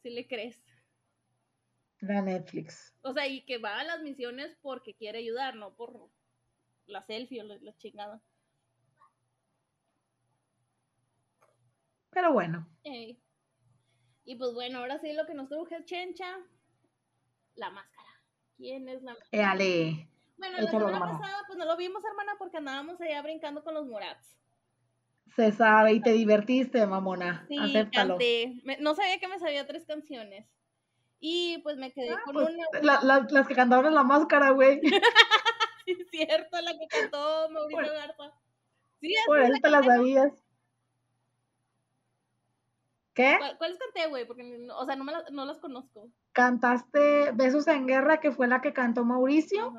[0.01, 0.62] Si le crees.
[2.03, 2.93] La Netflix.
[3.01, 6.09] O sea, y que va a las misiones porque quiere ayudar, no por
[6.85, 8.21] la selfie o la, chingada.
[12.09, 12.67] Pero bueno.
[14.25, 16.39] Y pues bueno, ahora sí lo que nos truje Chencha,
[17.55, 18.09] la máscara.
[18.57, 19.41] ¿Quién es la máscara?
[19.41, 20.09] Éale.
[20.35, 23.87] Bueno, la semana pasada pues no lo vimos, hermana, porque andábamos allá brincando con los
[23.87, 24.37] morats.
[25.37, 27.45] Se sabe, y te divertiste, mamona.
[27.47, 28.17] Sí, Acéptalo.
[28.81, 30.45] no sabía que me sabía tres canciones.
[31.25, 32.49] Y pues me quedé ah, con pues,
[32.81, 32.99] una.
[33.01, 34.81] las que cantaron en la máscara, güey.
[35.86, 38.33] sí, cierto, la que cantó Mauricio Garza.
[38.99, 40.33] Sí, Por eso te las sabías.
[43.13, 43.39] ¿Qué?
[43.57, 44.27] ¿Cuáles canté, güey?
[44.27, 46.09] Porque, o sea, no, me no las conozco.
[46.33, 49.73] Cantaste Besos en Guerra, que fue la que cantó Mauricio.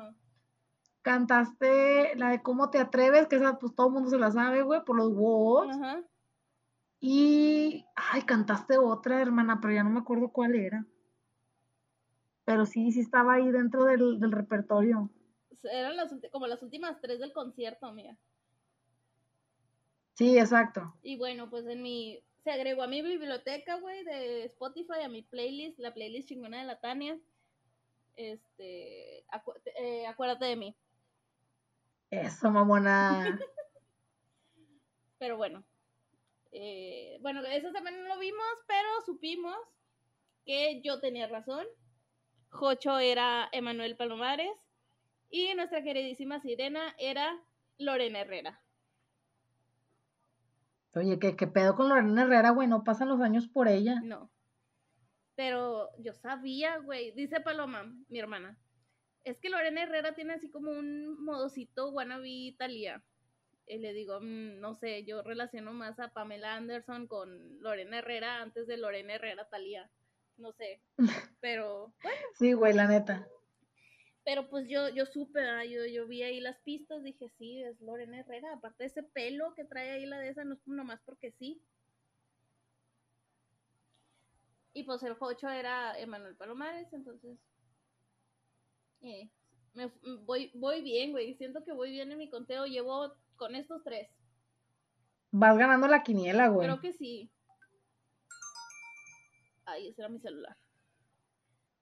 [1.03, 4.63] Cantaste la de Cómo te atreves, que esa pues todo el mundo se la sabe,
[4.63, 5.77] güey, por los wows.
[6.99, 10.83] Y, ay, cantaste otra, hermana, pero ya no me acuerdo cuál era.
[12.45, 15.09] Pero sí, sí estaba ahí dentro del, del repertorio.
[15.63, 18.17] Eran las, como las últimas tres del concierto, mía.
[20.13, 20.93] Sí, exacto.
[21.01, 25.23] Y bueno, pues en mi, se agregó a mi biblioteca, güey, de Spotify, a mi
[25.23, 27.19] playlist, la playlist chingona de la Tania.
[28.15, 29.25] Este,
[29.77, 30.75] eh, acuérdate de mí.
[32.11, 33.37] Eso, mamona.
[35.17, 35.65] pero bueno.
[36.51, 39.57] Eh, bueno, eso también no lo vimos, pero supimos
[40.45, 41.65] que yo tenía razón.
[42.49, 44.51] Jocho era Emanuel Palomares
[45.29, 47.41] y nuestra queridísima sirena era
[47.77, 48.61] Lorena Herrera.
[50.95, 52.67] Oye, ¿qué, qué pedo con Lorena Herrera, güey?
[52.67, 53.99] No pasan los años por ella.
[54.03, 54.31] No.
[55.35, 57.11] Pero yo sabía, güey.
[57.11, 58.57] Dice Paloma, mi hermana.
[59.25, 63.03] Es que Lorena Herrera tiene así como un modocito wannabe Italia.
[63.67, 68.41] Y le digo, mm, no sé, yo relaciono más a Pamela Anderson con Lorena Herrera
[68.41, 69.89] antes de Lorena Herrera Talía.
[70.37, 70.81] No sé.
[71.41, 72.21] Pero, bueno.
[72.37, 73.27] Sí, güey, la neta.
[74.23, 78.19] Pero pues yo, yo supe, yo, yo vi ahí las pistas, dije, sí, es Lorena
[78.19, 78.53] Herrera.
[78.53, 81.61] Aparte de ese pelo que trae ahí la de esa, no es nomás porque sí.
[84.73, 87.37] Y pues el Jocho era Emanuel Palomares, entonces.
[89.01, 89.29] Eh,
[89.73, 89.91] me,
[90.25, 91.35] voy, voy bien, güey.
[91.35, 92.65] Siento que voy bien en mi conteo.
[92.65, 94.09] Llevo con estos tres.
[95.31, 96.67] Vas ganando la quiniela, güey.
[96.67, 97.31] Creo que sí.
[99.65, 100.55] Ay, ese era mi celular.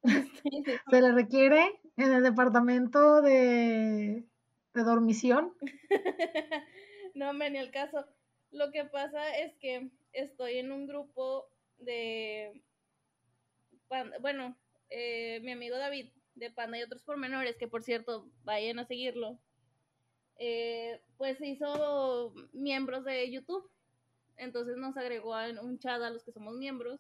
[0.89, 4.25] Se le requiere en el departamento de,
[4.73, 5.53] de dormición.
[7.13, 8.05] no, me ni el caso.
[8.51, 11.47] Lo que pasa es que estoy en un grupo
[11.79, 12.61] de,
[14.21, 14.57] bueno,
[14.89, 19.39] eh, mi amigo David de Panda y otros pormenores, que por cierto, vayan a seguirlo,
[20.37, 23.69] eh, pues hizo miembros de YouTube.
[24.35, 26.99] Entonces nos agregó un chat a los que somos miembros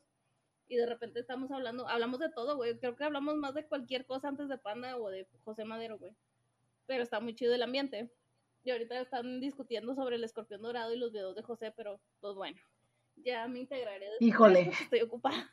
[0.67, 2.77] y de repente estamos hablando, hablamos de todo, güey.
[2.79, 6.13] Creo que hablamos más de cualquier cosa antes de Panda o de José Madero, güey.
[6.85, 8.11] Pero está muy chido el ambiente.
[8.63, 12.33] Y ahorita están discutiendo sobre el escorpión dorado y los videos de José, pero pues
[12.35, 12.59] bueno,
[13.17, 14.07] ya me integraré.
[14.19, 14.71] Híjole.
[14.81, 15.51] Estoy ocupada.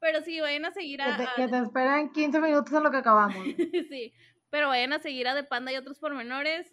[0.00, 1.16] Pero sí, vayan a seguir a...
[1.34, 3.34] Que te, esperan 15 minutos en lo que acabamos.
[3.88, 4.12] sí,
[4.50, 6.72] pero vayan a seguir a De Panda y otros pormenores.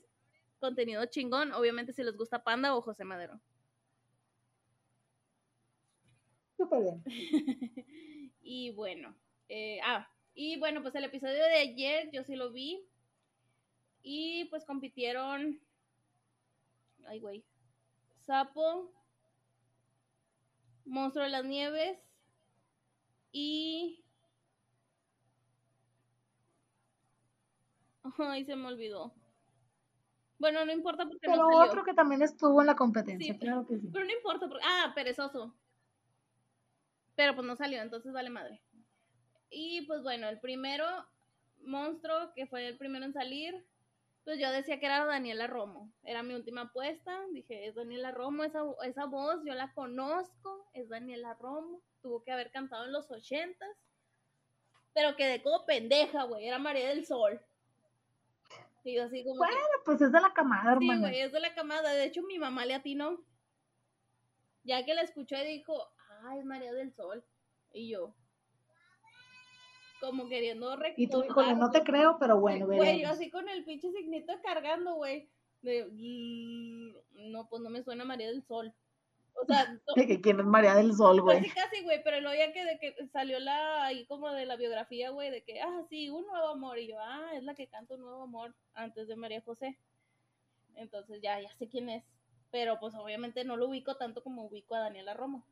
[0.59, 3.39] Contenido chingón, obviamente si les gusta Panda o José Madero.
[6.57, 7.03] Súper bien.
[8.41, 9.15] y bueno,
[9.49, 12.85] eh, ah, y bueno, pues el episodio de ayer yo sí lo vi.
[14.03, 15.59] Y pues compitieron.
[17.07, 17.43] Ay, güey.
[18.19, 18.91] Sapo.
[20.85, 21.97] Monstruo de las Nieves.
[23.31, 24.03] Y.
[28.17, 29.13] Ay, se me olvidó.
[30.37, 33.89] Bueno, no importa porque Pero otro que también estuvo en la competencia, claro que sí.
[33.91, 34.65] Pero no importa, porque...
[34.67, 35.55] ah, perezoso.
[37.15, 38.61] Pero pues no salió, entonces vale madre.
[39.49, 40.85] Y pues bueno, el primero
[41.63, 43.65] monstruo, que fue el primero en salir,
[44.25, 45.91] pues yo decía que era Daniela Romo.
[46.03, 47.21] Era mi última apuesta.
[47.31, 51.81] Dije, es Daniela Romo, esa, esa voz yo la conozco, es Daniela Romo.
[52.01, 53.69] Tuvo que haber cantado en los ochentas.
[54.93, 56.47] Pero quedé como pendeja, güey.
[56.47, 57.39] Era María del Sol.
[58.83, 59.37] Y yo así como.
[59.37, 60.93] Bueno, pues es de la camada, hermano.
[60.93, 61.91] Sí, güey, es de la camada.
[61.91, 63.23] De hecho, mi mamá le atinó.
[64.63, 65.91] Ya que la escuchó y dijo,
[66.27, 67.23] ay, María del Sol.
[67.73, 68.15] Y yo,
[69.99, 70.99] como queriendo recordar.
[70.99, 74.33] Y tú, híjole, no te creo, pero bueno, Güey, yo así con el pinche signito
[74.43, 75.29] cargando, güey.
[75.61, 75.85] De,
[77.11, 78.73] no, pues no me suena María del Sol.
[79.33, 81.41] O sea, que quién es María del Sol, güey.
[81.41, 84.55] Casi, casi, güey, pero luego ya que, de que salió la, ahí como de la
[84.55, 86.77] biografía, güey, de que, ah, sí, un nuevo amor.
[86.77, 89.77] Y yo, ah, es la que canta un nuevo amor antes de María José.
[90.75, 92.03] Entonces ya, ya sé quién es.
[92.51, 95.45] Pero pues obviamente no lo ubico tanto como ubico a Daniela Romo.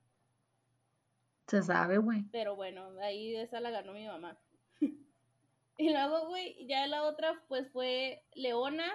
[1.47, 2.23] Se sabe, güey.
[2.31, 4.37] Pero bueno, ahí esa la ganó mi mamá.
[5.77, 8.89] y luego, güey, ya la otra, pues fue Leona,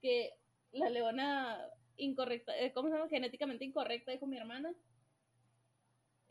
[0.00, 0.32] que
[0.72, 1.58] la Leona
[1.96, 3.08] incorrecta, eh, ¿cómo se llama?
[3.08, 4.72] Genéticamente incorrecta, dijo mi hermana.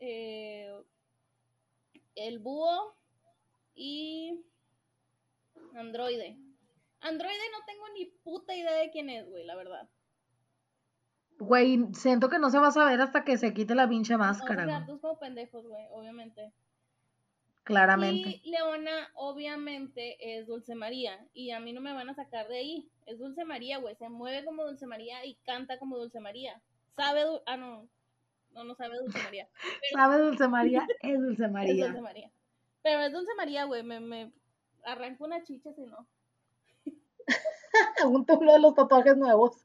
[0.00, 0.72] Eh,
[2.14, 2.96] el búho
[3.74, 4.44] y
[5.74, 6.38] androide.
[7.00, 9.88] Androide no tengo ni puta idea de quién es, güey, la verdad.
[11.38, 14.64] Güey, siento que no se va a saber hasta que se quite la pinche máscara.
[14.64, 16.52] O sea, tú como pendejos, güey, obviamente.
[17.62, 18.40] Claramente.
[18.42, 21.24] Y Leona, obviamente, es Dulce María.
[21.34, 22.88] Y a mí no me van a sacar de ahí.
[23.06, 23.94] Es Dulce María, güey.
[23.96, 26.60] Se mueve como Dulce María y canta como Dulce María.
[26.96, 27.22] Sabe.
[27.46, 27.86] Ah, no.
[28.54, 29.48] No, no sabe Dulce María.
[29.92, 31.72] Sabe Dulce María, es Dulce María.
[31.72, 32.30] es Dulce María.
[32.82, 34.32] Pero es Dulce María, güey, me, me
[34.84, 36.06] arranco una chicha si no.
[38.06, 39.64] Un uno de los tatuajes nuevos.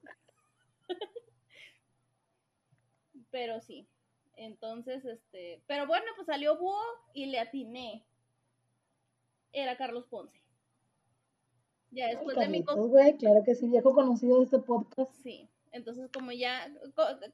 [3.33, 3.89] Pero sí.
[4.35, 6.79] Entonces, este, pero bueno, pues salió Búho
[7.15, 8.05] y le atiné.
[9.51, 10.39] Era Carlos Ponce.
[11.89, 15.11] Ya después de mi claro que sí, viejo conocido de este podcast.
[15.23, 15.49] Sí.
[15.71, 16.71] Entonces, como ya,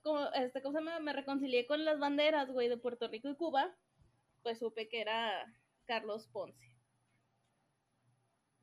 [0.01, 3.75] como, este, cosa me, me reconcilié con las banderas, güey, de Puerto Rico y Cuba,
[4.41, 5.53] pues supe que era
[5.85, 6.77] Carlos Ponce.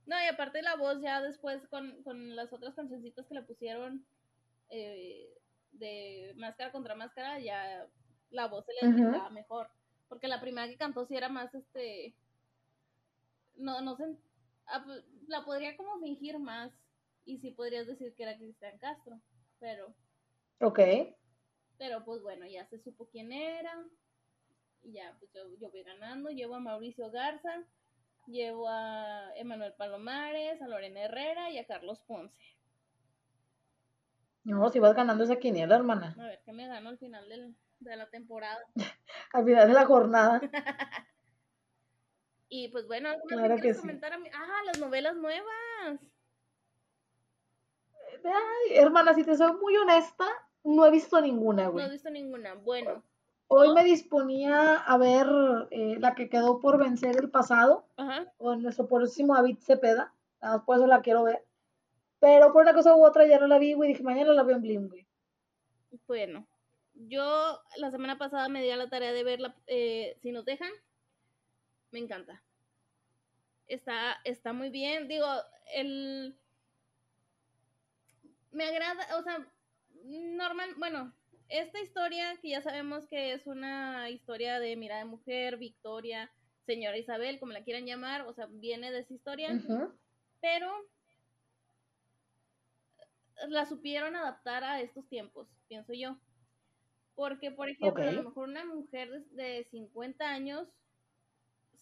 [0.07, 4.07] No, y aparte la voz ya después con, con las otras cancioncitas que le pusieron
[4.71, 5.29] eh,
[5.79, 7.87] de máscara contra máscara, ya
[8.31, 9.69] la voz se le escuchaba mejor.
[10.09, 12.15] Porque la primera que cantó sí era más este.
[13.57, 14.05] No, no sé.
[14.67, 16.73] Ah, pues, la podría como fingir más.
[17.25, 19.21] Y sí podrías decir que era Cristian Castro.
[19.59, 19.95] Pero.
[20.61, 20.81] Ok.
[21.79, 23.85] Pero pues bueno, ya se supo quién era.
[24.83, 26.31] Y ya, pues yo, yo voy ganando.
[26.31, 27.65] Llevo a Mauricio Garza.
[28.27, 32.56] Llevo a Emanuel Palomares, a Lorena Herrera y a Carlos Ponce.
[34.47, 36.15] No, si vas ganando esa quiniela, hermana.
[36.17, 37.29] A ver, ¿qué me gano al final
[37.81, 38.61] de la temporada?
[39.33, 40.41] al final de la jornada.
[42.49, 44.31] y pues bueno, ¿alguna que comentar a mí?
[44.33, 45.99] Ah, las novelas nuevas.
[48.25, 50.27] Ay, hermana, si te soy muy honesta,
[50.63, 51.85] no he visto ninguna, güey.
[51.85, 52.55] No he visto ninguna.
[52.55, 53.03] Bueno.
[53.49, 55.27] Hoy me disponía a ver
[55.73, 58.33] eh, la que quedó por vencer el pasado, Ajá.
[58.39, 60.15] con nuestro próximo David Cepeda.
[60.41, 61.45] Nada por eso la quiero ver.
[62.27, 63.91] Pero por una cosa u otra ya no la vi, güey.
[63.91, 65.07] Dije, mañana la veo en Blim, güey.
[66.09, 66.45] Bueno,
[66.95, 70.73] yo la semana pasada me di a la tarea de verla, eh, si nos dejan.
[71.93, 72.43] Me encanta.
[73.69, 75.07] Está, está muy bien.
[75.07, 75.25] Digo,
[75.73, 76.37] el...
[78.51, 79.47] Me agrada, o sea,
[80.03, 81.13] normal, bueno,
[81.49, 86.29] esta historia que ya sabemos que es una historia de mirada de mujer, Victoria,
[86.65, 89.51] señora Isabel, como la quieran llamar, o sea, viene de esa historia.
[90.41, 90.73] Pero
[93.49, 96.17] la supieron adaptar a estos tiempos, pienso yo.
[97.15, 100.69] Porque, por ejemplo, a lo mejor una mujer de 50 años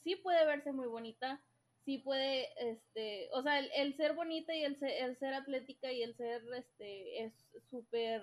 [0.05, 1.43] sí puede verse muy bonita,
[1.85, 6.03] sí puede, este, o sea, el, ser bonita y el ser, el ser, atlética y
[6.03, 7.33] el ser, este, es
[7.71, 8.23] súper,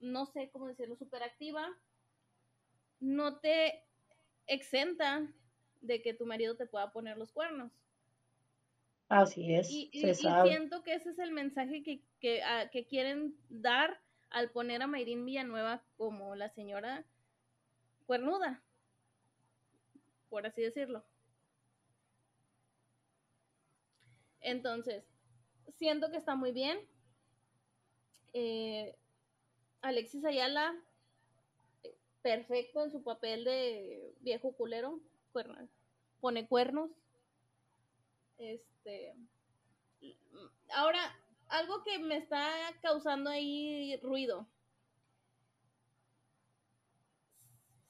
[0.00, 1.66] no sé cómo decirlo, súper activa,
[3.00, 3.84] no te
[4.46, 5.26] exenta
[5.80, 7.72] de que tu marido te pueda poner los cuernos.
[9.12, 9.70] Así es.
[9.70, 14.00] Y, siento que ese es el mensaje que, ah, que, quieren dar
[14.30, 17.04] al poner a Mayrín Villanueva como la señora
[18.06, 18.62] cuernuda,
[20.30, 21.04] por así decirlo.
[24.40, 25.04] Entonces,
[25.76, 26.78] siento que está muy bien.
[28.32, 28.96] Eh,
[29.82, 30.74] Alexis Ayala,
[32.22, 35.00] perfecto en su papel de viejo culero,
[36.18, 36.90] pone cuernos.
[38.38, 38.71] Este,
[40.74, 41.00] ahora,
[41.48, 44.48] algo que me está causando ahí ruido.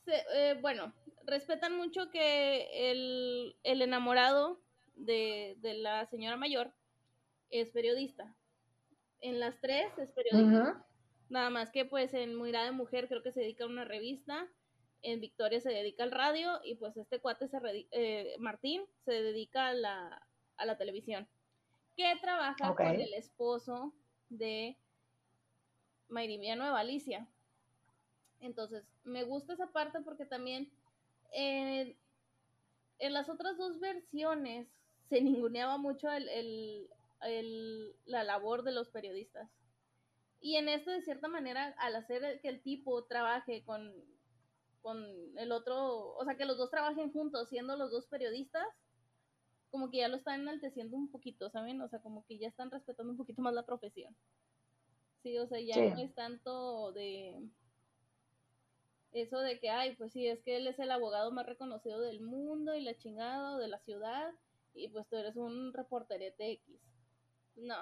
[0.07, 0.93] Eh, bueno,
[1.25, 4.61] respetan mucho que el, enamorado
[4.95, 6.73] de, la señora mayor
[7.51, 8.35] es periodista.
[9.21, 10.85] En las tres es periodista.
[11.29, 14.51] Nada más que pues en Mirada de Mujer creo que se dedica a una revista,
[15.01, 17.59] en Victoria se dedica al radio y pues este cuate se
[17.91, 21.27] eh, Martín se dedica a la, a la televisión,
[21.97, 23.93] que trabaja con el esposo
[24.29, 24.77] de
[26.09, 27.29] Mayrimia Nueva, Alicia.
[28.41, 30.71] Entonces, me gusta esa parte porque también
[31.33, 31.95] en
[32.99, 34.69] las otras dos versiones
[35.09, 36.89] se ninguneaba mucho el,
[38.05, 39.51] la labor de los periodistas.
[40.41, 43.95] Y en esto, de cierta manera, al hacer que el tipo trabaje con,
[44.81, 45.05] con
[45.39, 48.67] el otro, o sea, que los dos trabajen juntos siendo los dos periodistas,
[49.73, 51.81] como que ya lo están enalteciendo un poquito, ¿saben?
[51.81, 54.15] O sea, como que ya están respetando un poquito más la profesión.
[55.23, 57.43] Sí, o sea, ya no es tanto de
[59.13, 62.21] eso de que, ay, pues sí, es que él es el abogado más reconocido del
[62.21, 64.33] mundo y la chingada de la ciudad,
[64.75, 66.79] y pues tú eres un reporterete X.
[67.57, 67.77] No.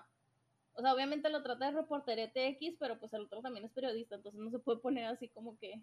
[0.74, 4.14] O sea, obviamente lo trata de reporterete X, pero pues el otro también es periodista,
[4.14, 5.82] entonces no se puede poner así como que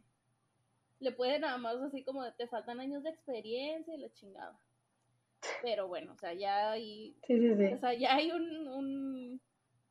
[0.99, 4.57] le puede nada más así como de te faltan años de experiencia y la chingada.
[5.61, 9.39] Pero bueno, o sea, ya hay, O sea, ya hay un,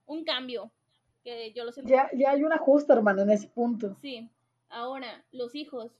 [0.06, 0.72] un, cambio
[1.22, 1.90] que yo lo siento.
[1.90, 3.96] Ya, ya hay un ajuste, hermano, en ese punto.
[4.00, 4.28] Sí.
[4.68, 5.92] Ahora, los hijos.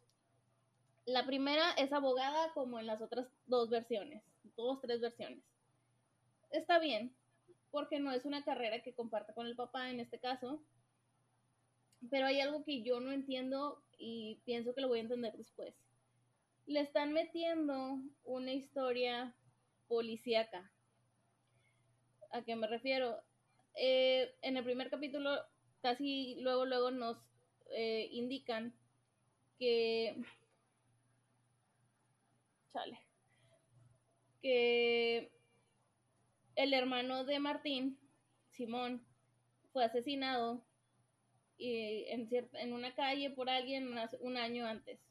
[1.05, 4.25] La primera es abogada como en las otras dos versiones,
[4.57, 5.45] dos, tres versiones.
[6.51, 7.15] Está bien,
[7.71, 10.61] porque no es una carrera que comparta con el papá en este caso.
[12.11, 15.75] Pero hay algo que yo no entiendo y pienso que lo voy a entender después.
[16.67, 19.35] Le están metiendo una historia
[19.87, 20.73] policíaca.
[22.33, 23.23] ¿A qué me refiero?
[23.75, 25.31] Eh, en el primer capítulo,
[25.81, 27.17] casi luego, luego nos
[27.71, 28.75] eh, indican
[29.59, 30.17] que.
[32.73, 32.99] Chale.
[34.43, 35.31] Que
[36.57, 37.99] el hermano de Martín,
[38.51, 39.07] Simón,
[39.73, 40.65] fue asesinado
[41.59, 45.06] en, en una calle por alguien un año antes.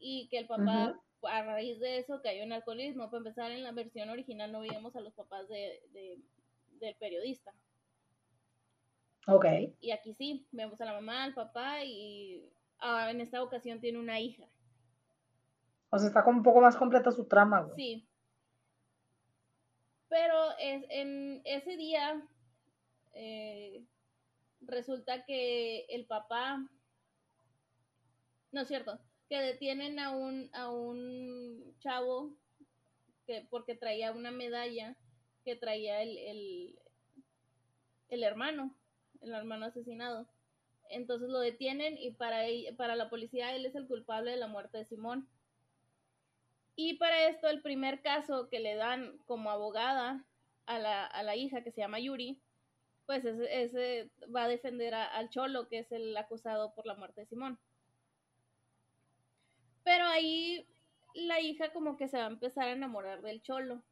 [0.00, 3.10] Y que el papá, a raíz de eso, cayó en alcoholismo.
[3.10, 5.80] Para empezar, en la versión original no veíamos a los papás de,
[6.80, 7.52] del periodista.
[9.26, 9.44] Ok.
[9.80, 13.98] Y aquí sí, vemos a la mamá, al papá y ah, en esta ocasión tiene
[13.98, 14.48] una hija.
[15.90, 17.76] O sea, está como un poco más completa su trama, güey.
[17.76, 18.06] Sí.
[20.08, 22.26] Pero es, en ese día
[23.12, 23.84] eh,
[24.60, 26.66] resulta que el papá,
[28.52, 28.98] no es cierto,
[29.30, 32.34] que detienen a un, a un chavo
[33.26, 34.96] que porque traía una medalla
[35.44, 36.78] que traía el, el,
[38.08, 38.74] el hermano,
[39.20, 40.26] el hermano asesinado.
[40.90, 42.40] Entonces lo detienen y para,
[42.76, 45.28] para la policía él es el culpable de la muerte de Simón.
[46.74, 50.24] Y para esto el primer caso que le dan como abogada
[50.66, 52.42] a la, a la hija que se llama Yuri,
[53.06, 57.26] pues ese, va a defender al Cholo, que es el acusado por la muerte de
[57.26, 57.60] Simón.
[59.90, 60.64] Pero ahí
[61.14, 63.82] la hija como que se va a empezar a enamorar del Cholo.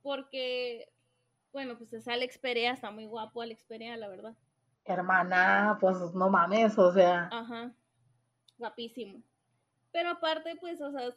[0.00, 0.90] Porque,
[1.52, 4.34] bueno, pues es Alex Perea, está muy guapo Alex Perea, la verdad.
[4.86, 7.28] Hermana, pues no mames, o sea.
[7.30, 7.74] Ajá,
[8.56, 9.22] guapísimo.
[9.92, 11.10] Pero aparte, pues, o sea,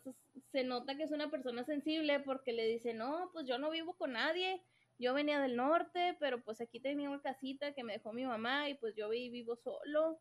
[0.52, 3.94] se nota que es una persona sensible porque le dice, no, pues yo no vivo
[3.94, 4.62] con nadie,
[4.98, 8.68] yo venía del norte, pero pues aquí tenía una casita que me dejó mi mamá
[8.68, 10.20] y pues yo vivo solo.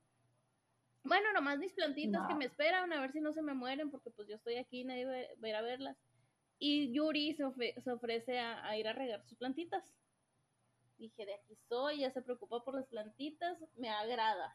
[1.05, 4.11] Bueno, nomás mis plantitas que me esperan a ver si no se me mueren porque
[4.11, 5.97] pues yo estoy aquí, nadie va, a ir a verlas.
[6.59, 9.85] Y Yuri se, ofrece a, ir a regar sus plantitas.
[10.99, 14.55] Dije, de aquí soy, ya se preocupa por las plantitas, me agradas.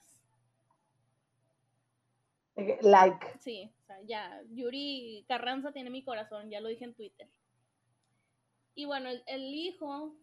[2.81, 3.39] Like.
[3.39, 7.27] Sí, o sea, ya, Yuri Carranza tiene mi corazón, ya lo dije en Twitter.
[8.75, 10.15] Y bueno, el, hijo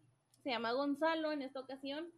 [0.43, 2.13] se llama Gonzalo en esta ocasión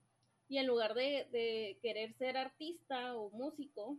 [0.49, 3.97] y en lugar de, querer ser artista o músico,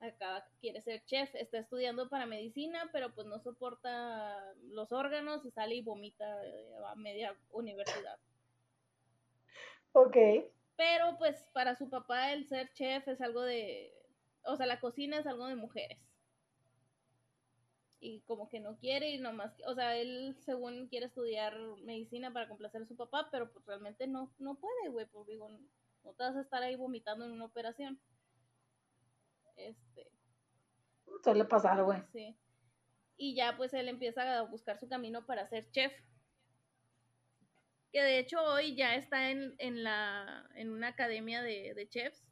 [0.00, 5.50] acá quiere ser chef, está estudiando para medicina, pero pues no soporta los órganos y
[5.50, 6.40] sale y vomita
[6.88, 8.18] a media universidad.
[9.92, 10.16] Ok.
[10.76, 13.92] Pero pues para su papá el ser chef es algo de,
[14.44, 16.11] o sea, la cocina es algo de mujeres
[18.04, 22.48] y como que no quiere y nomás, o sea, él según quiere estudiar medicina para
[22.48, 26.24] complacer a su papá, pero pues realmente no, no puede, güey, pues digo, no te
[26.24, 28.00] vas a estar ahí vomitando en una operación.
[29.54, 30.10] Este.
[31.22, 32.02] Suele pasar, güey.
[32.12, 32.36] Sí.
[33.16, 35.92] Y ya pues él empieza a buscar su camino para ser chef.
[37.92, 42.26] Que de hecho hoy ya está en, en la, en una academia de, de chefs.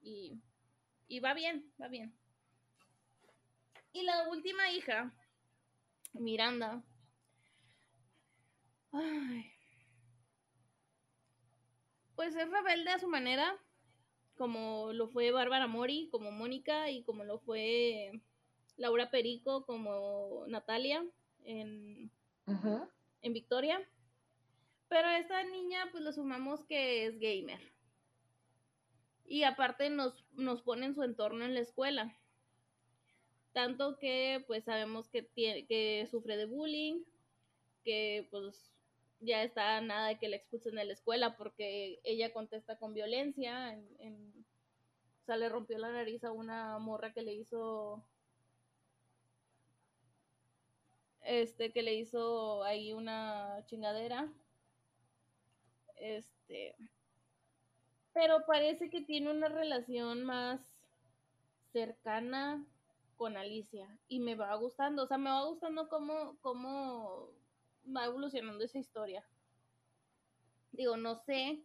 [0.00, 0.40] Y,
[1.08, 2.17] y va bien, va bien.
[3.92, 5.12] Y la última hija,
[6.12, 6.82] Miranda.
[12.14, 13.56] Pues es rebelde a su manera,
[14.36, 18.20] como lo fue Bárbara Mori, como Mónica, y como lo fue
[18.76, 21.04] Laura Perico, como Natalia
[21.44, 22.10] en,
[22.46, 23.80] en Victoria.
[24.88, 27.60] Pero a esta niña, pues lo sumamos que es gamer.
[29.24, 32.18] Y aparte nos, nos pone en su entorno en la escuela
[33.52, 37.02] tanto que pues sabemos que, tiene, que sufre de bullying,
[37.84, 38.72] que pues
[39.20, 43.72] ya está nada de que la expulsen de la escuela porque ella contesta con violencia,
[43.72, 44.46] en,
[45.22, 48.02] o sea, le rompió la nariz a una morra que le hizo
[51.22, 54.32] este que le hizo ahí una chingadera.
[55.96, 56.76] Este
[58.12, 60.60] pero parece que tiene una relación más
[61.72, 62.64] cercana
[63.18, 67.34] con Alicia y me va gustando, o sea, me va gustando cómo, cómo
[67.84, 69.28] va evolucionando esa historia.
[70.70, 71.64] Digo, no sé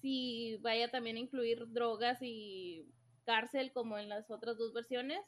[0.00, 2.88] si vaya también a incluir drogas y
[3.24, 5.26] cárcel como en las otras dos versiones,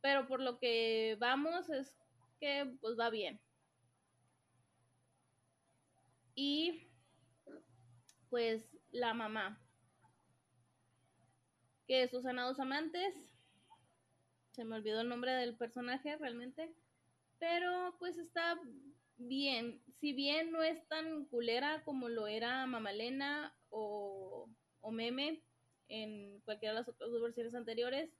[0.00, 1.94] pero por lo que vamos es
[2.40, 3.40] que pues va bien.
[6.34, 6.88] Y
[8.30, 9.60] pues la mamá,
[11.86, 13.33] que Susana Dos Amantes
[14.54, 16.72] se me olvidó el nombre del personaje realmente.
[17.38, 18.58] Pero pues está
[19.16, 19.82] bien.
[20.00, 24.48] Si bien no es tan culera como lo era Mamalena o,
[24.80, 25.42] o Meme
[25.88, 28.10] en cualquiera de las otras dos versiones anteriores,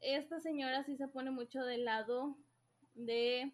[0.00, 2.36] esta señora sí se pone mucho del lado
[2.94, 3.52] de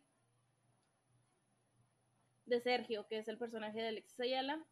[2.48, 4.64] de Sergio, que es el personaje de Alexis Ayala.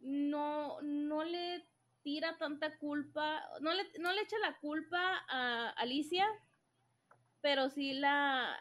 [0.00, 1.64] No, no le
[2.06, 6.24] tira tanta culpa, no le, no le echa la culpa a Alicia,
[7.40, 8.56] pero sí la,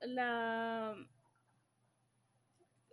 [0.00, 0.96] la,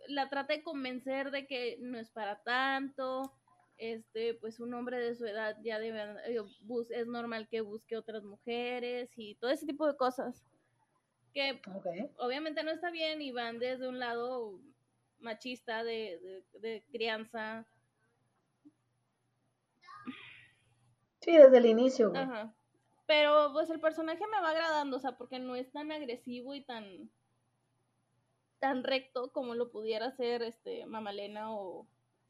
[0.06, 3.32] la trata de convencer de que no es para tanto,
[3.78, 6.42] este, pues un hombre de su edad ya debe, eh,
[6.90, 10.44] es normal que busque otras mujeres y todo ese tipo de cosas.
[11.32, 11.62] Que
[12.18, 14.60] obviamente no está bien y van desde un lado
[15.20, 17.66] machista de, de, crianza.
[21.24, 22.12] Sí, desde el inicio,
[23.06, 26.62] Pero pues el personaje me va agradando, o sea, porque no es tan agresivo y
[26.62, 27.10] tan
[28.58, 31.86] tan recto como lo pudiera ser este Mamalena o,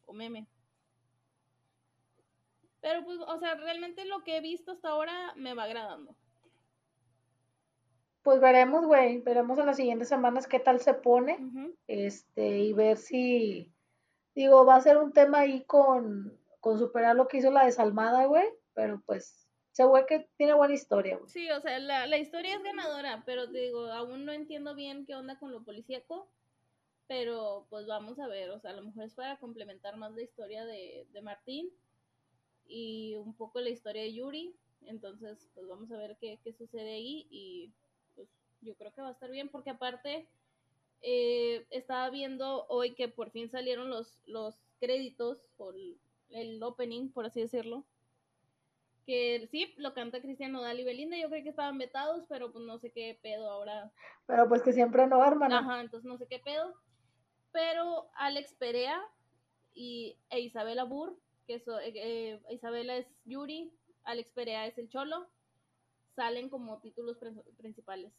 [0.07, 0.49] o Meme.
[2.80, 6.14] Pero pues, o sea, realmente lo que he visto hasta ahora me va agradando.
[8.22, 11.38] Pues veremos, güey, veremos en las siguientes semanas qué tal se pone,
[11.88, 13.72] este, y ver si,
[14.34, 18.24] digo, va a ser un tema ahí con, con superar lo que hizo la desalmada,
[18.26, 21.18] güey, pero pues se ve que tiene buena historia.
[21.27, 25.07] Sí, o sea, la, la historia es ganadora, pero te digo, aún no entiendo bien
[25.07, 26.29] qué onda con lo policíaco,
[27.07, 30.22] pero pues vamos a ver, o sea, a lo mejor es para complementar más la
[30.22, 31.70] historia de, de Martín,
[32.66, 34.55] y un poco la historia de Yuri.
[34.87, 37.70] Entonces, pues vamos a ver qué, sucede ahí y
[38.14, 38.29] pues
[38.61, 40.27] yo creo que va a estar bien porque aparte
[41.01, 45.75] eh, estaba viendo hoy que por fin salieron los, los créditos por
[46.31, 47.85] el opening, por así decirlo.
[49.07, 51.16] Que sí, lo canta Cristiano Dal y Belinda.
[51.18, 53.92] Yo creo que estaban vetados, pero pues no sé qué pedo ahora.
[54.26, 55.59] Pero pues que siempre no, hermana.
[55.59, 56.74] Ajá, entonces no sé qué pedo.
[57.52, 59.00] Pero Alex Perea
[59.74, 63.72] y, e Isabela Burr que eh, Isabela es Yuri,
[64.05, 65.26] Alex Perea es el Cholo,
[66.16, 67.18] salen como títulos
[67.59, 68.12] principales.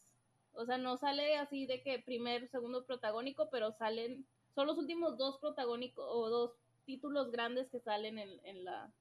[0.53, 5.17] O sea, no sale así de que primer, segundo protagónico, pero salen, son los últimos
[5.17, 6.51] dos protagónicos o dos
[6.85, 8.91] títulos grandes que salen en, la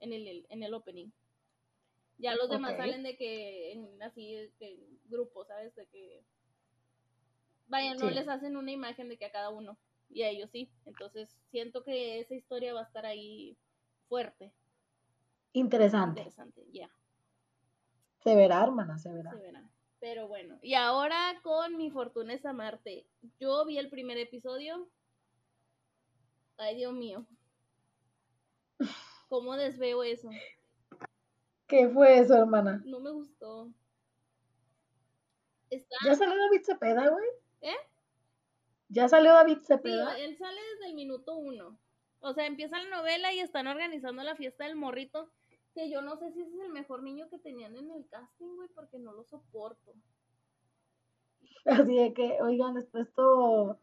[0.00, 1.10] en el, en el opening.
[2.18, 5.74] Ya los demás salen de que en, así de grupos, ¿sabes?
[5.74, 6.22] De que
[7.68, 9.78] vaya, no les hacen una imagen de que a cada uno
[10.10, 10.70] y a ellos sí.
[10.84, 13.56] Entonces siento que esa historia va a estar ahí
[14.08, 14.52] fuerte.
[15.52, 16.20] Interesante.
[16.20, 16.90] Interesante, ya.
[18.22, 19.30] Se verá, hermana, se verá.
[19.30, 19.70] Se verá.
[19.98, 23.06] Pero bueno, y ahora con mi fortuna es amarte.
[23.38, 24.88] Yo vi el primer episodio.
[26.56, 27.26] Ay, Dios mío.
[29.30, 30.28] ¿Cómo desveo eso?
[31.68, 32.82] ¿Qué fue eso, hermana?
[32.84, 33.72] No me gustó.
[36.04, 37.28] ¿Ya salió David Cepeda, güey?
[37.60, 37.76] ¿Eh?
[38.88, 40.16] ¿Ya salió David Cepeda?
[40.16, 41.78] Sí, él sale desde el minuto uno.
[42.18, 45.30] O sea, empieza la novela y están organizando la fiesta del morrito.
[45.74, 48.56] Que yo no sé si ese es el mejor niño que tenían en el casting,
[48.56, 49.94] güey, porque no lo soporto.
[51.66, 53.78] Así de que, oigan, les presto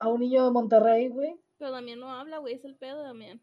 [0.00, 1.40] a un niño de Monterrey, güey.
[1.56, 3.40] Pero Damián no habla, güey, es el pedo de Damián.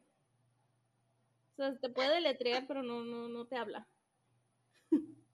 [1.58, 3.88] O sea, te puede letrear, pero no, no, no te habla.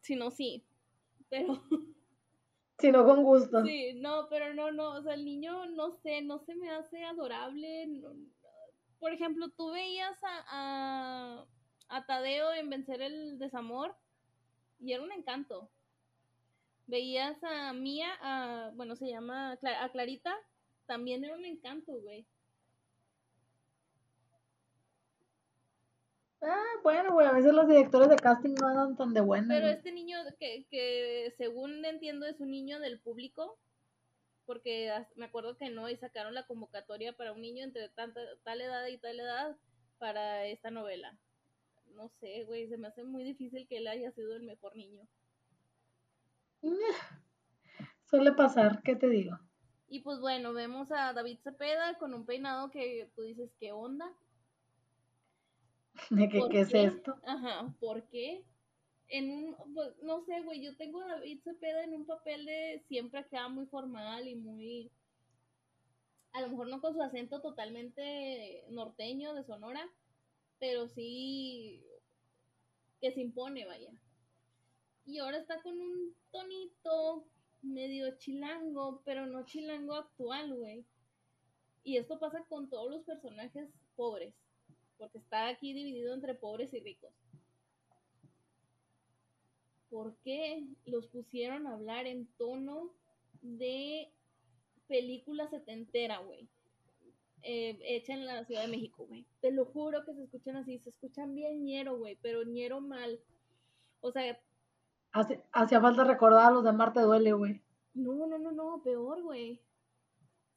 [0.00, 0.64] si no, sí.
[1.28, 1.62] Pero
[2.78, 3.62] sino con gusto.
[3.62, 7.04] Sí, no, pero no, no, o sea, el niño, no sé, no se me hace
[7.04, 8.02] adorable.
[8.98, 11.44] por ejemplo, tú veías a,
[11.88, 13.94] a, Tadeo en Vencer el Desamor
[14.78, 15.70] y era un encanto.
[16.86, 20.34] Veías a Mía, a, bueno, se llama, a Clarita,
[20.86, 22.26] también era un encanto, güey.
[26.48, 29.48] Ah, bueno, güey, a veces los directores de casting no andan tan de buena.
[29.48, 33.58] Pero este niño que, que según entiendo es un niño del público,
[34.44, 38.60] porque me acuerdo que no, y sacaron la convocatoria para un niño entre tanta, tal
[38.60, 39.56] edad y tal edad
[39.98, 41.18] para esta novela.
[41.96, 45.02] No sé, güey, se me hace muy difícil que él haya sido el mejor niño.
[48.04, 49.36] Suele pasar, ¿qué te digo?
[49.88, 54.12] Y pues bueno, vemos a David Cepeda con un peinado que tú dices, ¿qué onda?
[56.10, 57.16] ¿De qué, qué, es esto?
[57.24, 58.44] Ajá, ¿por qué?
[59.08, 62.82] En un, pues, no sé, güey, yo tengo a David Cepeda en un papel de
[62.88, 64.90] siempre queda muy formal y muy,
[66.32, 69.88] a lo mejor no con su acento totalmente norteño de Sonora,
[70.58, 71.84] pero sí
[73.00, 73.92] que se impone, vaya.
[75.04, 77.24] Y ahora está con un tonito
[77.62, 80.84] medio chilango, pero no chilango actual, güey.
[81.84, 84.34] Y esto pasa con todos los personajes pobres
[84.98, 87.12] porque está aquí dividido entre pobres y ricos.
[89.90, 92.90] ¿Por qué los pusieron a hablar en tono
[93.42, 94.10] de
[94.88, 96.48] película setentera, güey?
[97.48, 99.24] eh, hecha en la Ciudad de México, güey.
[99.40, 103.20] Te lo juro que se escuchan así, se escuchan bien ñero, güey, pero ñero mal.
[104.00, 104.38] O sea...
[105.12, 107.62] hacía falta recordar a los de Marte Duele, güey.
[107.94, 109.60] No, no, no, no, peor, güey.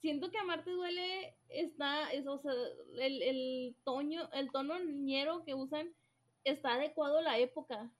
[0.01, 2.53] Siento que a Marte Duele está, es, o sea,
[2.99, 5.93] el, el, toño, el tono ñero que usan
[6.45, 7.91] está adecuado a la época.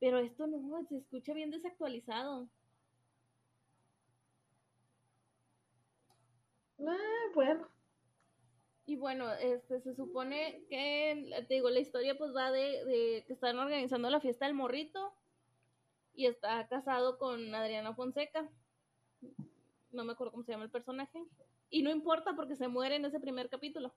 [0.00, 2.48] Pero esto no, se escucha bien desactualizado.
[6.86, 7.68] Ah, bueno.
[8.86, 13.32] Y bueno, este se supone que, te digo, la historia pues va de, de, que
[13.32, 15.12] están organizando la fiesta del morrito
[16.14, 18.48] y está casado con Adriana Fonseca.
[19.96, 21.24] No me acuerdo cómo se llama el personaje.
[21.70, 23.94] Y no importa porque se muere en ese primer capítulo.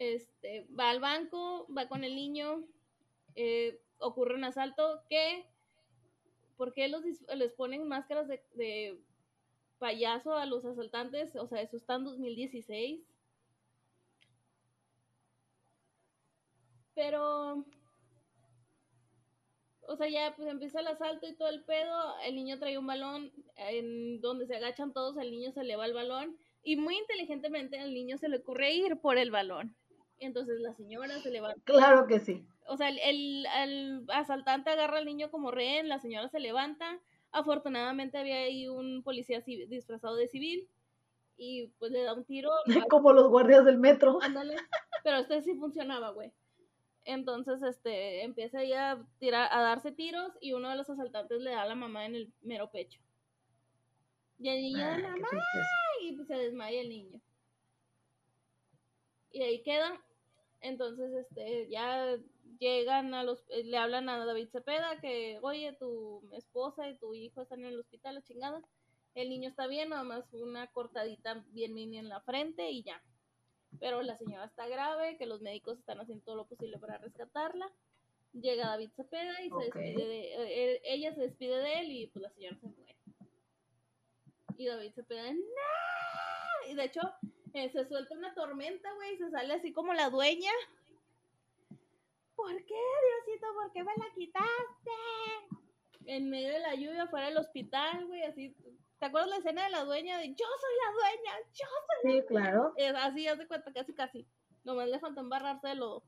[0.00, 2.64] Este, va al banco, va con el niño,
[3.36, 5.46] eh, ocurre un asalto que,
[6.56, 7.04] ¿por qué los,
[7.36, 8.98] les ponen máscaras de,
[9.78, 11.36] payaso a los asaltantes?
[11.36, 13.00] O sea, eso está en 2016.
[16.94, 17.64] Pero,
[19.90, 22.86] o sea, ya pues empieza el asalto y todo el pedo, el niño trae un
[22.86, 27.78] balón, en donde se agachan todos, el niño se eleva el balón y muy inteligentemente
[27.78, 29.76] al niño se le ocurre ir por el balón.
[30.18, 31.60] Entonces la señora se levanta.
[31.64, 36.28] Claro que sí o sea, el, el, asaltante agarra al niño como rehén, la señora
[36.28, 37.00] se levanta.
[37.32, 40.68] Afortunadamente había ahí un policía disfrazado de civil
[41.36, 42.50] y pues le da un tiro.
[42.88, 44.18] Como los guardias del metro.
[44.22, 44.54] Ándale.
[45.02, 46.32] Pero este sí funcionaba, güey.
[47.04, 51.50] Entonces, este, empieza ahí a tirar, a darse tiros y uno de los asaltantes le
[51.50, 53.00] da a la mamá en el mero pecho.
[54.38, 55.28] Y el niño, ah, mamá,
[56.02, 57.20] y pues se desmaya el niño.
[59.32, 60.02] Y ahí queda.
[60.60, 62.18] Entonces, este, ya
[62.58, 67.14] llegan a los, eh, le hablan a David Cepeda que, oye, tu esposa y tu
[67.14, 68.62] hijo están en el hospital, la chingada.
[69.14, 73.02] El niño está bien, nada más una cortadita bien mini en la frente y ya.
[73.78, 77.70] Pero la señora está grave, que los médicos están haciendo todo lo posible para rescatarla.
[78.32, 82.22] Llega David Cepeda y se despide de eh, ella se despide de él y pues
[82.22, 82.96] la señora se muere.
[84.56, 86.70] Y David Cepeda, ¡No!
[86.70, 87.00] Y de hecho,
[87.54, 90.52] eh, se suelta una tormenta, güey, se sale así como la dueña
[92.40, 92.74] ¿por qué,
[93.26, 93.46] Diosito?
[93.54, 94.90] ¿Por qué me la quitaste?
[96.06, 98.56] En medio de la lluvia fuera del hospital, güey, así.
[99.00, 101.32] ¿Te acuerdas la escena de la dueña de yo soy la dueña?
[101.54, 102.74] Yo soy Sí, claro.
[102.98, 104.26] así, haz de cuenta, casi, casi.
[104.62, 106.02] Nomás le faltó embarrarse de lodo.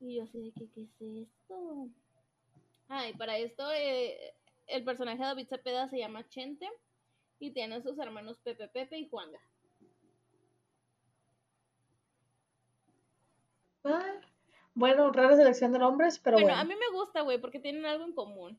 [0.00, 1.88] Y yo así de que, ¿qué es esto?
[2.88, 4.34] Ah, y para esto, eh,
[4.68, 6.66] el personaje de David Cepeda se llama Chente
[7.38, 9.38] y tiene a sus hermanos Pepe Pepe y Juanga.
[14.74, 16.56] bueno, rara selección de nombres, pero bueno.
[16.56, 18.58] a mí me gusta, güey, porque tienen algo en común.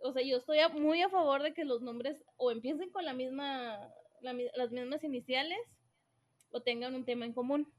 [0.00, 3.12] O sea, yo estoy muy a favor de que los nombres o empiecen con la
[3.12, 5.58] misma, las mismas iniciales
[6.50, 7.72] o tengan un tema en común.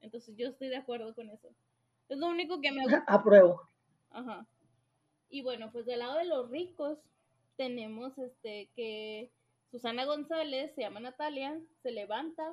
[0.00, 1.48] Entonces yo estoy de acuerdo con eso.
[2.08, 3.04] Es lo único que me gusta.
[3.06, 3.62] Apruebo.
[4.10, 4.46] Ajá.
[5.28, 6.98] Y bueno, pues del lado de los ricos
[7.56, 9.30] tenemos este que
[9.70, 12.52] Susana González, se llama Natalia, se levanta,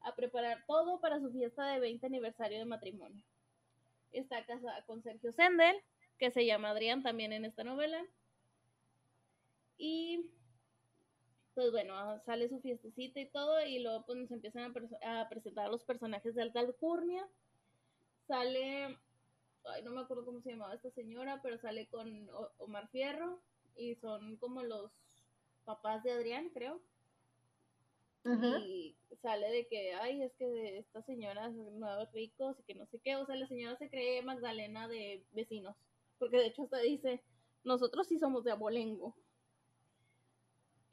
[0.00, 3.22] a preparar todo para su fiesta de 20 aniversario de matrimonio.
[4.10, 5.76] Está casada con Sergio Sendel,
[6.18, 8.04] que se llama Adrián también en esta novela.
[9.84, 10.30] Y
[11.56, 14.72] pues bueno, sale su fiestecita y todo, y luego pues nos empiezan
[15.04, 17.28] a, presentar los personajes de alta alcurnia.
[18.28, 18.96] Sale,
[19.64, 23.42] ay, no me acuerdo cómo se llamaba esta señora, pero sale con Omar Fierro,
[23.74, 24.92] y son como los
[25.64, 26.80] papás de Adrián, creo.
[28.24, 32.86] Y sale de que, ay, es que esta señora son nuevos ricos y que no
[32.86, 33.16] sé qué.
[33.16, 35.74] O sea, la señora se cree Magdalena de vecinos.
[36.20, 37.20] Porque de hecho hasta dice,
[37.64, 39.16] nosotros sí somos de abolengo.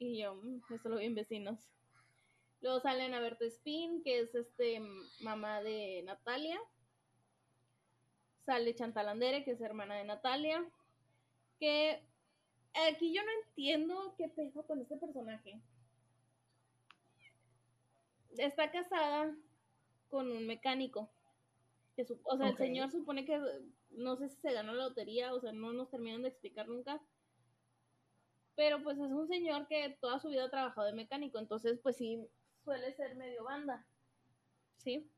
[0.00, 1.70] Y yo, mm, eso lo vi en vecinos.
[2.60, 4.82] Luego salen a Berta Spin, que es este
[5.20, 6.60] mamá de Natalia.
[8.44, 10.68] Sale Chantal Andere, que es hermana de Natalia.
[11.60, 12.02] Que
[12.88, 15.62] aquí yo no entiendo qué peso con este personaje
[18.38, 19.34] está casada
[20.08, 21.10] con un mecánico.
[21.96, 23.40] Que o sea, el señor supone que
[23.90, 27.00] no sé si se ganó la lotería, o sea, no nos terminan de explicar nunca.
[28.60, 31.96] Pero pues es un señor que toda su vida ha trabajado de mecánico, entonces pues
[31.96, 32.28] sí
[32.62, 33.86] suele ser medio banda.
[34.76, 35.10] ¿Sí?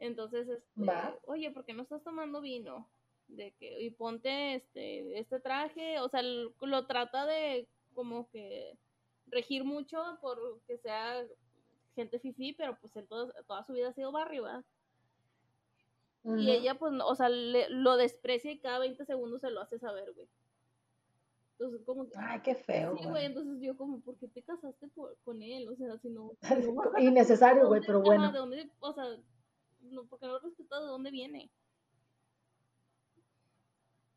[0.00, 0.90] Entonces, este,
[1.26, 2.90] oye, ¿por qué no estás tomando vino?
[3.28, 8.76] De que, y ponte este, este traje, o sea, lo trata de como que
[9.28, 11.24] regir mucho por que sea
[11.94, 14.64] gente fifi, pero pues en toda su vida ha sido barrio, ¿verdad?
[16.24, 20.12] Y ella, pues, o sea, lo desprecia y cada 20 segundos se lo hace saber,
[20.12, 20.26] güey.
[21.58, 22.96] Entonces, como Ay, qué feo.
[22.96, 24.88] Sí, güey, entonces yo como, ¿por qué te casaste
[25.24, 25.68] con él?
[25.68, 26.30] O sea, si no...
[26.98, 28.30] Innecesario, güey, pero bueno.
[28.30, 29.04] ¿de dónde, o sea,
[29.80, 31.50] no, porque no respetas de dónde viene.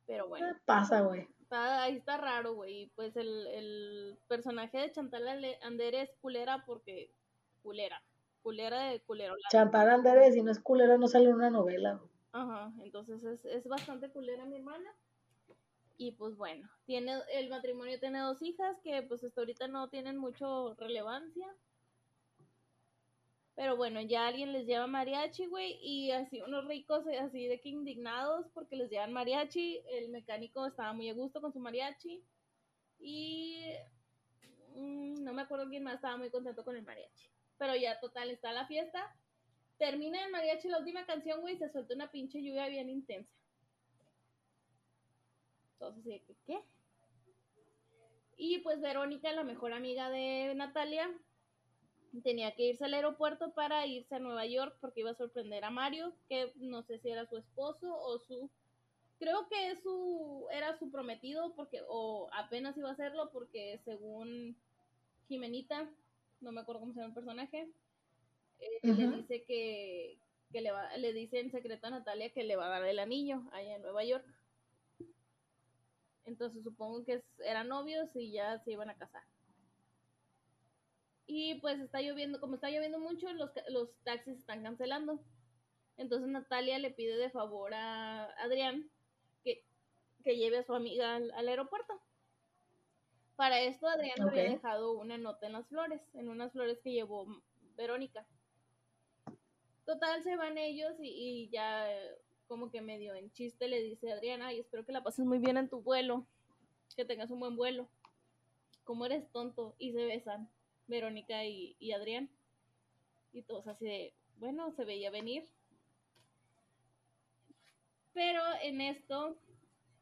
[0.05, 0.45] Pero bueno.
[0.65, 1.27] Pasa, güey.
[1.49, 2.91] ahí está raro, güey.
[2.95, 5.27] Pues el, el personaje de Chantal
[5.63, 7.11] Andere es culera porque
[7.63, 8.03] culera.
[8.43, 9.35] Culera de culero.
[9.49, 11.99] Chantal Andere, si no es culera, no sale en una novela.
[12.33, 14.93] Ajá, entonces es, es bastante culera mi hermana.
[16.01, 20.17] Y pues bueno, tiene, el matrimonio tiene dos hijas que pues hasta ahorita no tienen
[20.17, 21.45] mucho relevancia.
[23.53, 27.69] Pero bueno, ya alguien les lleva mariachi, güey, y así unos ricos así de que
[27.69, 29.83] indignados porque les llevan mariachi.
[29.91, 32.25] El mecánico estaba muy a gusto con su mariachi.
[32.97, 33.63] Y
[34.75, 37.29] mm, no me acuerdo quién más estaba muy contento con el mariachi.
[37.59, 39.15] Pero ya total, está la fiesta.
[39.77, 43.40] Termina el mariachi la última canción, güey, y se suelta una pinche lluvia bien intensa.
[45.81, 46.61] Entonces, ¿qué?
[48.37, 51.09] Y pues Verónica, la mejor amiga de Natalia,
[52.23, 55.71] tenía que irse al aeropuerto para irse a Nueva York porque iba a sorprender a
[55.71, 58.49] Mario, que no sé si era su esposo o su...
[59.17, 64.55] Creo que su era su prometido porque o apenas iba a hacerlo porque según
[65.27, 65.87] Jimenita,
[66.41, 67.69] no me acuerdo cómo se llama el personaje,
[68.59, 70.17] eh, le dice que,
[70.51, 72.99] que le, va, le dice en secreto a Natalia que le va a dar el
[72.99, 74.25] anillo allá en Nueva York.
[76.25, 79.23] Entonces supongo que eran novios y ya se iban a casar.
[81.25, 85.19] Y pues está lloviendo, como está lloviendo mucho, los, los taxis están cancelando.
[85.97, 88.89] Entonces Natalia le pide de favor a Adrián
[89.43, 89.63] que,
[90.23, 92.01] que lleve a su amiga al, aeropuerto.
[93.35, 97.25] Para esto Adrián había dejado una nota en las flores, en unas flores que llevó
[97.75, 98.25] Verónica.
[99.85, 101.87] Total, se van ellos y, y ya
[102.51, 105.55] como que medio en chiste le dice Adriana, y espero que la pases muy bien
[105.55, 106.25] en tu vuelo,
[106.97, 107.87] que tengas un buen vuelo.
[108.83, 110.49] Como eres tonto, y se besan
[110.85, 112.29] Verónica y, Adrián.
[113.31, 115.45] Y todos así de, bueno, se veía venir.
[118.11, 119.37] Pero en esto,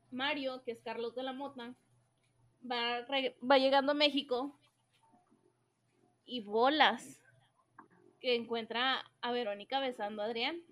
[0.10, 1.76] Mario, que es Carlos de la Mota,
[2.66, 3.06] va,
[3.44, 4.60] va llegando a México
[6.26, 7.22] y bolas
[8.20, 10.64] que encuentra a Verónica besando a Adrián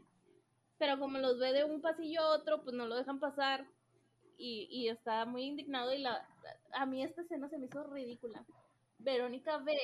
[0.77, 3.65] pero como los ve de un pasillo a otro, pues no lo dejan pasar
[4.37, 6.27] y, y está muy indignado y la,
[6.73, 8.45] a mí esta escena se me hizo ridícula.
[8.99, 9.77] Verónica ve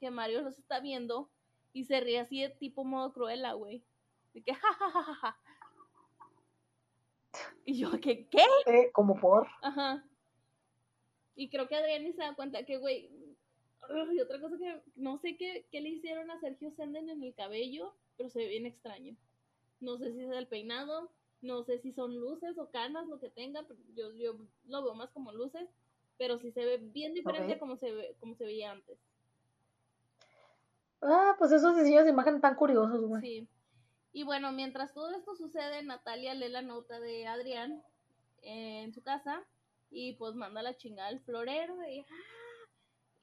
[0.00, 1.30] que Mario los está viendo
[1.72, 3.82] y se ríe así de tipo modo cruela, güey.
[4.32, 5.38] De que jajajaja.
[7.64, 8.26] Y yo, ¿qué?
[8.28, 8.44] ¿Qué?
[8.66, 9.48] Eh, como por.
[9.62, 10.04] Ajá.
[11.34, 13.10] Y creo que Adrián se da cuenta que, güey.
[14.12, 17.34] Y otra cosa que no sé qué, qué le hicieron a Sergio Senden en el
[17.34, 19.16] cabello, pero se ve bien extraño.
[19.80, 21.10] No sé si es el peinado,
[21.42, 25.10] no sé si son luces o canas, lo que tenga, yo, yo lo veo más
[25.10, 25.68] como luces,
[26.18, 28.98] pero sí se ve bien diferente como, se ve, como se veía antes.
[31.02, 33.20] Ah, pues esos diseños de imagen tan curiosos, güey.
[33.20, 33.48] Sí.
[34.12, 37.82] Y bueno, mientras todo esto sucede, Natalia lee la nota de Adrián
[38.40, 39.44] en su casa
[39.90, 42.45] y pues manda la chingada al florero y ¡ah!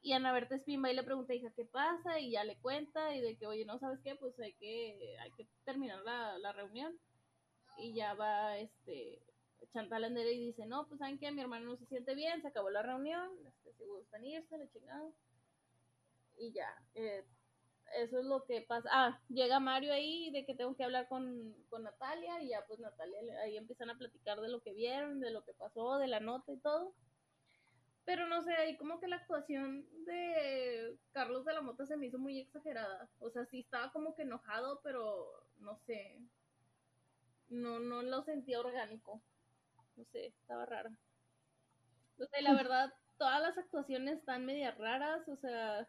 [0.04, 2.20] Y Ana Berta Espimba y le pregunta, hija, ¿qué pasa?
[2.20, 5.32] Y ya le cuenta y de que, oye, no sabes qué, pues hay que, hay
[5.32, 7.00] que terminar la, reunión.
[7.78, 9.24] Y ya va, este,
[9.72, 12.50] Chantal Andere y dice, no, pues saben que mi hermano no se siente bien, se
[12.50, 15.14] acabó la reunión, este, si gustan irse, le chingado.
[16.38, 17.24] Y ya, eh,
[17.96, 18.90] eso es lo que pasa.
[18.92, 22.82] Ah, llega Mario ahí de que tengo que hablar con, con Natalia y ya pues
[22.82, 26.20] Natalia ahí empiezan a platicar de lo que vieron, de lo que pasó, de la
[26.20, 26.94] nota y todo.
[28.06, 32.08] Pero no sé, ahí como que la actuación de Carlos de la Mota se me
[32.08, 33.10] hizo muy exagerada.
[33.20, 36.20] O sea, sí estaba como que enojado, pero no sé.
[37.50, 39.22] No, no lo sentía orgánico.
[39.96, 40.92] No sé, estaba rara.
[42.18, 45.88] O sea, la verdad, todas las actuaciones están medias raras, o sea,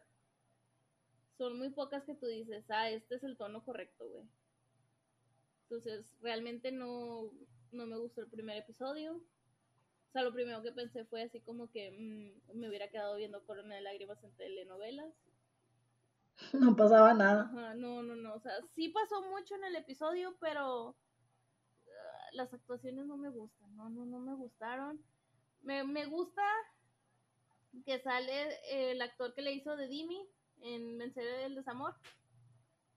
[1.37, 4.25] son muy pocas que tú dices, ah, este es el tono correcto, güey.
[5.63, 7.31] Entonces, realmente no,
[7.71, 9.21] no me gustó el primer episodio
[10.15, 13.75] sea, lo primero que pensé fue así como que mm, me hubiera quedado viendo Corona
[13.75, 15.13] de Lágrimas en telenovelas.
[16.53, 17.51] No pasaba nada.
[17.75, 18.33] no, no, no.
[18.35, 20.95] O sea, sí pasó mucho en el episodio, pero
[21.87, 23.75] ah, las actuaciones no me gustan.
[23.75, 25.01] No, no, no me gustaron.
[25.63, 26.43] Me, me gusta
[27.85, 30.25] que sale el actor que le hizo de Dimi
[30.61, 31.93] en Vencer el Desamor,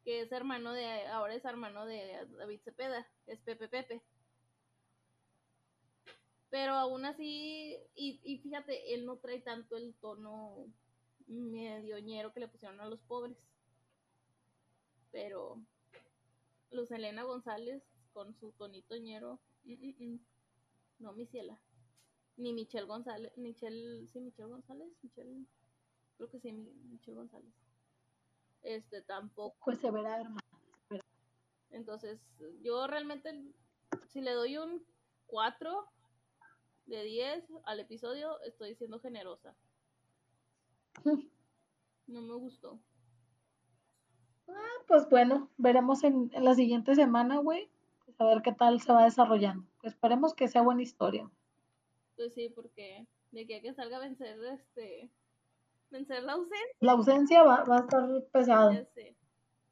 [0.04, 4.02] que es hermano de, ahora es hermano de David Cepeda, es Pepe Pepe.
[6.50, 10.66] Pero aún así, y, y fíjate, él no trae tanto el tono
[11.26, 13.36] medio ñero que le pusieron a los pobres.
[15.12, 15.60] Pero
[16.70, 17.82] Luz Elena González
[18.12, 20.20] con su tonito ñero, mm, mm, mm,
[21.00, 21.58] no, mi ciela.
[22.36, 25.44] Ni Michelle González, Michelle, sí, Michelle González, Michelle,
[26.16, 27.52] creo que sí, Michelle González.
[28.62, 29.56] Este, tampoco.
[29.64, 30.40] Pues se verá, hermano.
[31.70, 32.20] Entonces,
[32.62, 33.52] yo realmente,
[34.06, 34.84] si le doy un
[35.26, 35.86] 4
[36.88, 39.54] de 10 al episodio, estoy siendo generosa.
[42.06, 42.80] No me gustó.
[44.48, 47.68] Ah, pues bueno, veremos en, la siguiente semana, güey.
[48.16, 49.66] a ver qué tal se va desarrollando.
[49.82, 51.30] Esperemos que sea buena historia.
[52.16, 55.10] Pues sí, porque de que, que salga a vencer este
[55.90, 56.76] vencer la ausencia.
[56.80, 58.88] La ausencia va, va a estar pesada.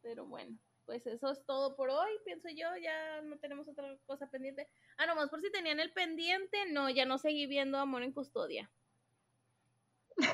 [0.02, 2.68] Pero bueno, pues eso es todo por hoy, pienso yo.
[2.82, 4.68] Ya no tenemos otra cosa pendiente.
[4.96, 8.70] Ah, nomás por si tenían el pendiente, no, ya no seguí viendo Amor en Custodia.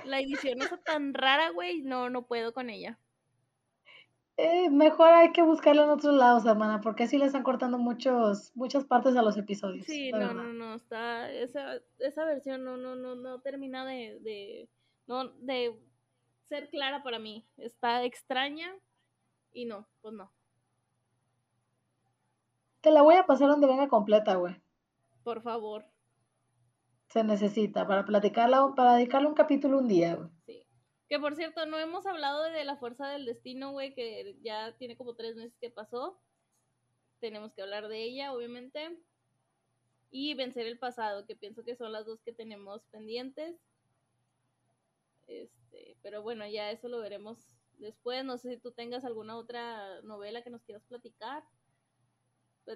[0.05, 2.99] La edición es tan rara, güey, no, no puedo con ella.
[4.37, 8.51] Eh, mejor hay que buscarla en otros lados, hermana, porque así le están cortando muchos,
[8.55, 9.85] muchas partes a los episodios.
[9.87, 14.69] Sí, no, no, no, está, esa, esa versión no, no, no, no termina de, de,
[15.07, 15.79] no, de
[16.49, 17.47] ser clara para mí.
[17.59, 18.75] Está extraña
[19.53, 20.33] y no, pues no.
[22.83, 24.61] Te la voy a pasar donde venga completa, güey.
[25.23, 25.87] Por favor.
[27.09, 30.29] Se necesita para platicarla, para dedicarle un capítulo un día, güey.
[30.47, 30.67] Sí.
[31.09, 34.97] Que por cierto, no hemos hablado de la fuerza del destino, güey, que ya tiene
[34.97, 36.19] como tres meses que pasó.
[37.21, 38.99] Tenemos que hablar de ella, obviamente.
[40.11, 43.61] Y vencer el pasado, que pienso que son las dos que tenemos pendientes.
[45.29, 47.47] Este, pero bueno, ya eso lo veremos
[47.79, 48.25] después.
[48.25, 51.45] No sé si tú tengas alguna otra novela que nos quieras platicar.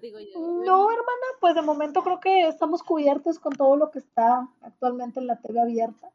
[0.01, 0.19] Digo
[0.65, 5.21] No, hermana, pues de momento creo que estamos cubiertos con todo lo que está actualmente
[5.21, 6.11] en la TV abierta.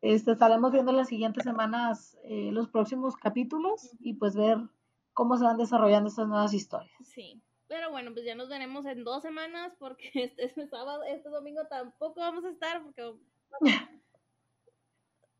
[0.00, 4.58] Este, estaremos viendo en las siguientes semanas eh, los próximos capítulos y pues ver
[5.12, 6.92] cómo se van desarrollando estas nuevas historias.
[7.02, 11.28] Sí, pero bueno, pues ya nos veremos en dos semanas porque este, este sábado, este
[11.28, 13.14] domingo tampoco vamos a estar porque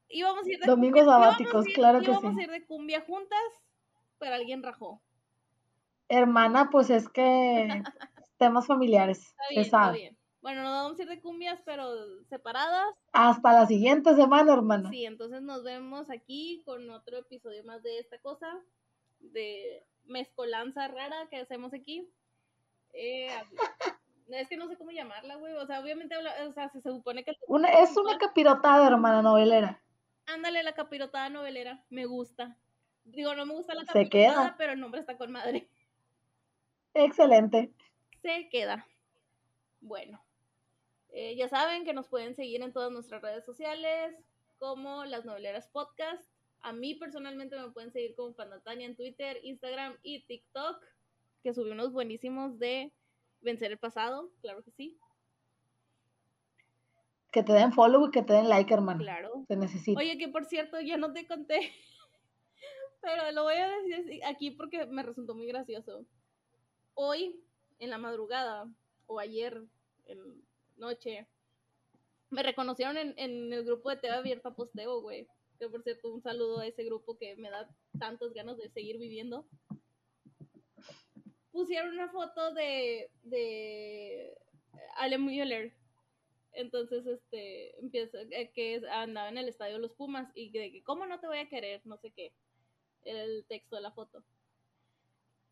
[0.08, 2.10] íbamos a ir de domingos sabáticos, claro que sí.
[2.10, 3.38] Íbamos a ir de cumbia juntas,
[4.18, 5.00] pero alguien rajó.
[6.08, 7.68] Hermana, pues es que
[8.38, 10.16] temas familiares, se sabe.
[10.40, 12.94] Bueno, nos vamos a ir de cumbias, pero separadas.
[13.12, 14.88] Hasta la siguiente semana, hermana.
[14.88, 18.58] Sí, entonces nos vemos aquí con otro episodio más de esta cosa,
[19.18, 22.08] de mezcolanza rara que hacemos aquí.
[22.94, 23.28] Eh,
[24.28, 25.54] es que no sé cómo llamarla, güey.
[25.54, 27.32] O sea, obviamente o sea, se, supone que...
[27.48, 29.82] Una, es una capirotada, hermana novelera.
[30.26, 31.84] Ándale, la capirotada novelera.
[31.90, 32.56] Me gusta.
[33.04, 35.68] Digo, no me gusta la capirotada, pero el nombre está con madre.
[37.04, 37.72] Excelente.
[38.22, 38.86] Se queda.
[39.80, 40.20] Bueno,
[41.10, 44.14] eh, ya saben que nos pueden seguir en todas nuestras redes sociales,
[44.58, 46.22] como Las Noveleras Podcast.
[46.60, 50.84] A mí personalmente me pueden seguir como Pandatania en Twitter, Instagram y TikTok,
[51.44, 52.92] que subí unos buenísimos de
[53.40, 54.98] Vencer el Pasado, claro que sí.
[57.30, 58.98] Que te den follow y que te den like, hermano.
[58.98, 59.44] Claro.
[59.46, 60.00] Te necesito.
[60.00, 61.60] Oye, que por cierto, ya no te conté,
[63.00, 66.04] pero lo voy a decir aquí porque me resultó muy gracioso.
[67.00, 67.40] Hoy,
[67.78, 68.68] en la madrugada,
[69.06, 69.62] o ayer,
[70.06, 70.44] en
[70.78, 71.28] noche,
[72.28, 75.28] me reconocieron en, en el grupo de TV Abierta Posteo, güey.
[75.60, 77.68] Que por cierto, un saludo a ese grupo que me da
[78.00, 79.46] tantas ganas de seguir viviendo.
[81.52, 84.36] Pusieron una foto de, de
[84.96, 85.72] Ale Müller.
[86.50, 91.06] Entonces, este, empieza, eh, que andaba en el estadio los Pumas y de que, ¿cómo
[91.06, 91.80] no te voy a querer?
[91.84, 92.32] No sé qué.
[93.04, 94.24] El texto de la foto.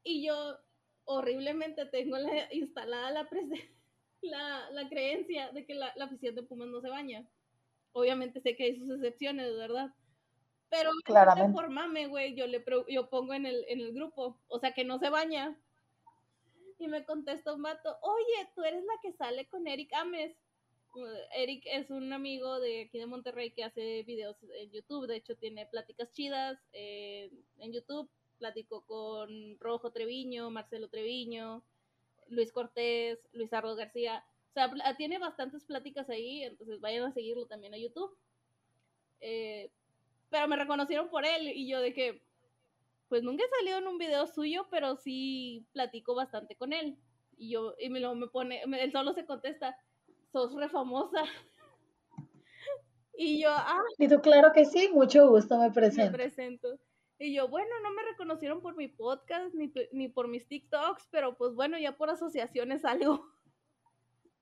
[0.03, 0.59] Y yo
[1.07, 3.71] horriblemente tengo la, instalada la presencia
[4.23, 7.27] la, la creencia de que la, la, afición de Pumas no se baña.
[7.93, 9.95] Obviamente sé que hay sus excepciones, ¿verdad?
[10.69, 11.55] Pero Claramente.
[11.55, 14.85] por mame, güey, yo le yo pongo en el, en el grupo, o sea que
[14.85, 15.57] no se baña.
[16.79, 20.37] Y me contesta un vato, oye, tú eres la que sale con Eric Ames.
[21.35, 25.37] Eric es un amigo de aquí de Monterrey que hace videos en YouTube, de hecho
[25.37, 31.65] tiene pláticas chidas eh, en YouTube, platicó con Rojo Treviño, Marcelo Treviño,
[32.29, 34.25] Luis Cortés, Luis Ardo García.
[34.51, 38.17] O sea, tiene bastantes pláticas ahí, entonces vayan a seguirlo también a YouTube.
[39.21, 39.71] Eh,
[40.31, 42.23] pero me reconocieron por él y yo de que,
[43.09, 46.99] pues nunca he salido en un video suyo, pero sí platico bastante con él.
[47.37, 49.79] Y yo, y me lo me pone, él solo se contesta,
[50.33, 51.23] sos re famosa.
[53.17, 53.83] y yo, ah.
[53.99, 56.13] Y tú, claro que sí, mucho gusto, me presento.
[56.13, 56.79] Me presento.
[57.19, 61.37] Y yo, bueno, no me reconocieron por mi podcast ni, ni por mis TikToks, pero
[61.37, 63.27] pues bueno, ya por asociaciones algo.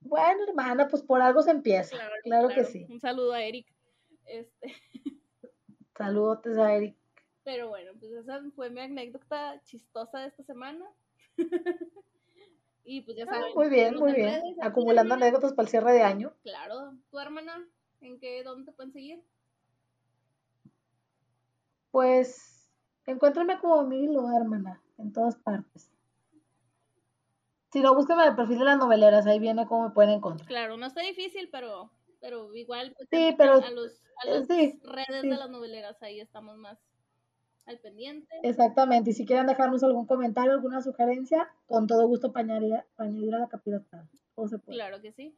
[0.01, 1.97] Bueno, hermana, pues por algo se empieza.
[2.23, 2.85] Claro, que sí.
[2.89, 3.65] Un saludo a Eric.
[4.25, 4.73] Este.
[5.97, 6.95] Saludos a Eric.
[7.43, 10.85] Pero bueno, pues esa fue mi anécdota chistosa de esta semana.
[12.87, 13.53] Y pues ya ah, saben.
[13.55, 14.43] muy bien, muy bien.
[14.61, 16.35] Acumulando anécdotas para el cierre de año.
[16.43, 16.93] Claro.
[17.09, 17.67] ¿Tu hermana?
[17.99, 18.43] ¿En qué?
[18.43, 19.23] ¿Dónde te pueden seguir?
[21.89, 22.54] Pues,
[23.05, 25.91] encuéntrame como Milo, hermana, en todas partes.
[27.71, 30.47] Si no, búsqueme el perfil de las noveleras, ahí viene cómo me pueden encontrar.
[30.47, 31.91] Claro, no está difícil, pero,
[32.21, 36.57] pero igual pues, sí, pero, a, los, a las redes de las noveleras ahí estamos
[36.57, 36.79] más
[37.65, 38.33] al pendiente.
[38.43, 42.43] Exactamente, y si quieren dejarnos algún comentario, alguna sugerencia, con todo gusto para
[42.97, 44.07] añadir, a la capitata.
[44.67, 45.35] Claro que sí.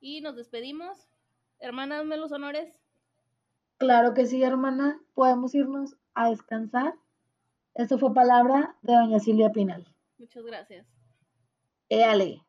[0.00, 1.08] Y nos despedimos.
[1.60, 2.83] Hermana, dame los honores.
[3.84, 4.98] Claro que sí, hermana.
[5.12, 6.94] Podemos irnos a descansar.
[7.74, 9.86] Esto fue palabra de doña Silvia Pinal.
[10.16, 10.86] Muchas gracias.
[11.90, 12.42] Éale.